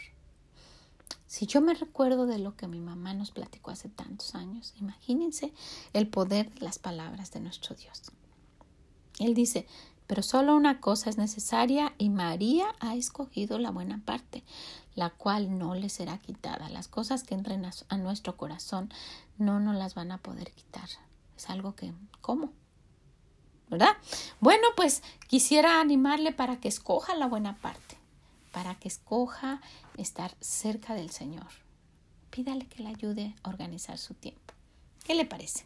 Si 1.26 1.48
yo 1.48 1.60
me 1.60 1.74
recuerdo 1.74 2.28
de 2.28 2.38
lo 2.38 2.56
que 2.56 2.68
mi 2.68 2.80
mamá 2.80 3.16
nos 3.16 3.32
platicó 3.32 3.72
hace 3.72 3.90
tantos 3.90 4.36
años, 4.36 4.76
imagínense 4.80 5.52
el 5.94 6.08
poder 6.08 6.54
de 6.54 6.62
las 6.62 6.78
palabras 6.78 7.32
de 7.32 7.40
nuestro 7.40 7.76
Dios. 7.76 8.04
Él 9.20 9.34
dice, 9.34 9.66
pero 10.08 10.24
solo 10.24 10.56
una 10.56 10.80
cosa 10.80 11.10
es 11.10 11.18
necesaria 11.18 11.94
y 11.98 12.10
María 12.10 12.66
ha 12.80 12.96
escogido 12.96 13.58
la 13.60 13.72
buena 13.72 14.02
parte, 14.06 14.44
la 14.96 15.10
cual 15.10 15.58
no 15.58 15.76
le 15.76 15.90
será 15.90 16.18
quitada. 16.18 16.70
Las 16.70 16.88
cosas 16.88 17.24
que 17.24 17.36
entren 17.36 17.66
a 17.66 17.98
nuestro 17.98 18.38
corazón 18.38 18.92
no 19.38 19.60
nos 19.60 19.76
las 19.76 19.96
van 19.96 20.12
a 20.12 20.18
poder 20.20 20.52
quitar. 20.52 20.90
Es 21.36 21.50
algo 21.50 21.76
que, 21.76 21.94
¿cómo? 22.22 22.52
¿Verdad? 23.70 23.98
Bueno, 24.40 24.68
pues 24.76 25.02
quisiera 25.28 25.82
animarle 25.82 26.32
para 26.32 26.58
que 26.60 26.68
escoja 26.68 27.16
la 27.16 27.28
buena 27.28 27.56
parte, 27.58 27.98
para 28.52 28.76
que 28.76 28.88
escoja 28.88 29.62
estar 29.98 30.36
cerca 30.42 30.94
del 30.94 31.10
Señor. 31.10 31.48
pídale 32.30 32.68
que 32.68 32.84
le 32.84 32.90
ayude 32.90 33.36
a 33.44 33.50
organizar 33.50 33.98
su 33.98 34.16
tiempo. 34.16 34.54
¿Qué 35.04 35.16
le 35.16 35.26
parece? 35.26 35.66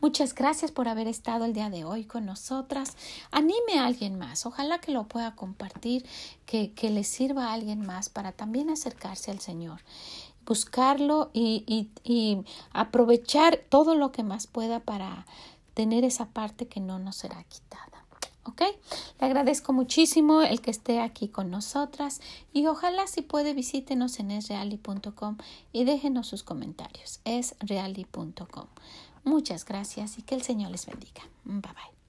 Muchas 0.00 0.34
gracias 0.34 0.72
por 0.72 0.88
haber 0.88 1.06
estado 1.06 1.44
el 1.44 1.52
día 1.52 1.70
de 1.70 1.84
hoy 1.84 2.04
con 2.04 2.26
nosotras. 2.26 2.96
Anime 3.30 3.78
a 3.78 3.86
alguien 3.86 4.18
más. 4.18 4.44
Ojalá 4.44 4.80
que 4.80 4.90
lo 4.90 5.04
pueda 5.04 5.36
compartir, 5.36 6.04
que, 6.46 6.72
que 6.72 6.90
le 6.90 7.04
sirva 7.04 7.46
a 7.46 7.52
alguien 7.52 7.86
más 7.86 8.08
para 8.08 8.32
también 8.32 8.70
acercarse 8.70 9.30
al 9.30 9.38
Señor. 9.38 9.80
Buscarlo 10.44 11.30
y, 11.32 11.62
y, 11.68 11.90
y 12.02 12.44
aprovechar 12.72 13.60
todo 13.68 13.94
lo 13.94 14.10
que 14.10 14.24
más 14.24 14.48
pueda 14.48 14.80
para 14.80 15.26
tener 15.74 16.02
esa 16.02 16.26
parte 16.26 16.66
que 16.66 16.80
no 16.80 16.98
nos 16.98 17.14
será 17.14 17.44
quitada. 17.44 17.91
¿Ok? 18.44 18.62
Le 19.20 19.26
agradezco 19.26 19.72
muchísimo 19.72 20.42
el 20.42 20.60
que 20.60 20.72
esté 20.72 21.00
aquí 21.00 21.28
con 21.28 21.50
nosotras 21.50 22.20
y 22.52 22.66
ojalá 22.66 23.06
si 23.06 23.22
puede 23.22 23.54
visítenos 23.54 24.18
en 24.18 24.32
esreali.com 24.32 25.36
y 25.72 25.84
déjenos 25.84 26.26
sus 26.26 26.42
comentarios. 26.42 27.20
esreali.com. 27.24 28.66
Muchas 29.24 29.64
gracias 29.64 30.18
y 30.18 30.22
que 30.22 30.34
el 30.34 30.42
Señor 30.42 30.72
les 30.72 30.86
bendiga. 30.86 31.22
Bye 31.44 31.60
bye. 31.60 32.02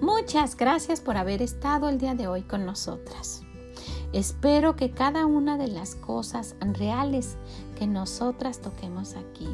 Muchas 0.00 0.56
gracias 0.56 1.00
por 1.00 1.16
haber 1.16 1.42
estado 1.42 1.88
el 1.88 1.98
día 1.98 2.14
de 2.14 2.26
hoy 2.26 2.42
con 2.42 2.66
nosotras. 2.66 3.42
Espero 4.12 4.74
que 4.74 4.90
cada 4.90 5.26
una 5.26 5.56
de 5.56 5.68
las 5.68 5.94
cosas 5.94 6.56
reales 6.60 7.36
que 7.78 7.86
nosotras 7.86 8.60
toquemos 8.60 9.14
aquí 9.14 9.48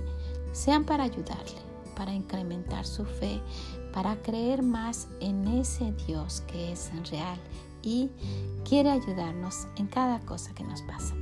sean 0.53 0.85
para 0.85 1.05
ayudarle 1.05 1.64
para 1.95 2.13
incrementar 2.13 2.87
su 2.87 3.05
fe, 3.05 3.41
para 3.93 4.17
creer 4.23 4.63
más 4.63 5.09
en 5.21 5.47
ese 5.49 5.93
Dios 6.07 6.43
que 6.47 6.73
es 6.73 6.91
real 7.11 7.39
y 7.83 8.11
quiere 8.69 8.91
ayudarnos 8.91 9.67
en 9.77 9.87
cada 9.87 10.21
cosa 10.21 10.55
que 10.55 10.65
nos 10.65 10.83
pasa. 10.83 11.15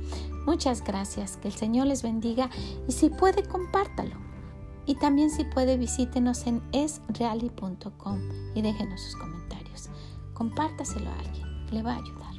Muchas 0.45 0.83
gracias, 0.83 1.37
que 1.37 1.47
el 1.49 1.53
Señor 1.53 1.87
les 1.87 2.03
bendiga 2.03 2.49
y 2.87 2.91
si 2.91 3.09
puede 3.09 3.43
compártalo. 3.43 4.15
Y 4.85 4.95
también 4.95 5.29
si 5.29 5.45
puede 5.45 5.77
visítenos 5.77 6.45
en 6.45 6.61
esreali.com 6.73 8.19
y 8.53 8.61
déjenos 8.61 9.01
sus 9.01 9.15
comentarios. 9.15 9.89
Compártaselo 10.33 11.09
a 11.09 11.19
alguien, 11.19 11.65
le 11.71 11.83
va 11.83 11.93
a 11.93 11.97
ayudar. 11.97 12.33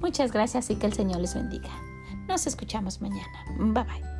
Muchas 0.00 0.30
gracias 0.30 0.70
y 0.70 0.76
que 0.76 0.86
el 0.86 0.92
Señor 0.92 1.20
les 1.20 1.34
bendiga. 1.34 1.70
Nos 2.28 2.46
escuchamos 2.46 3.00
mañana. 3.00 3.44
Bye 3.58 3.84
bye. 3.84 4.17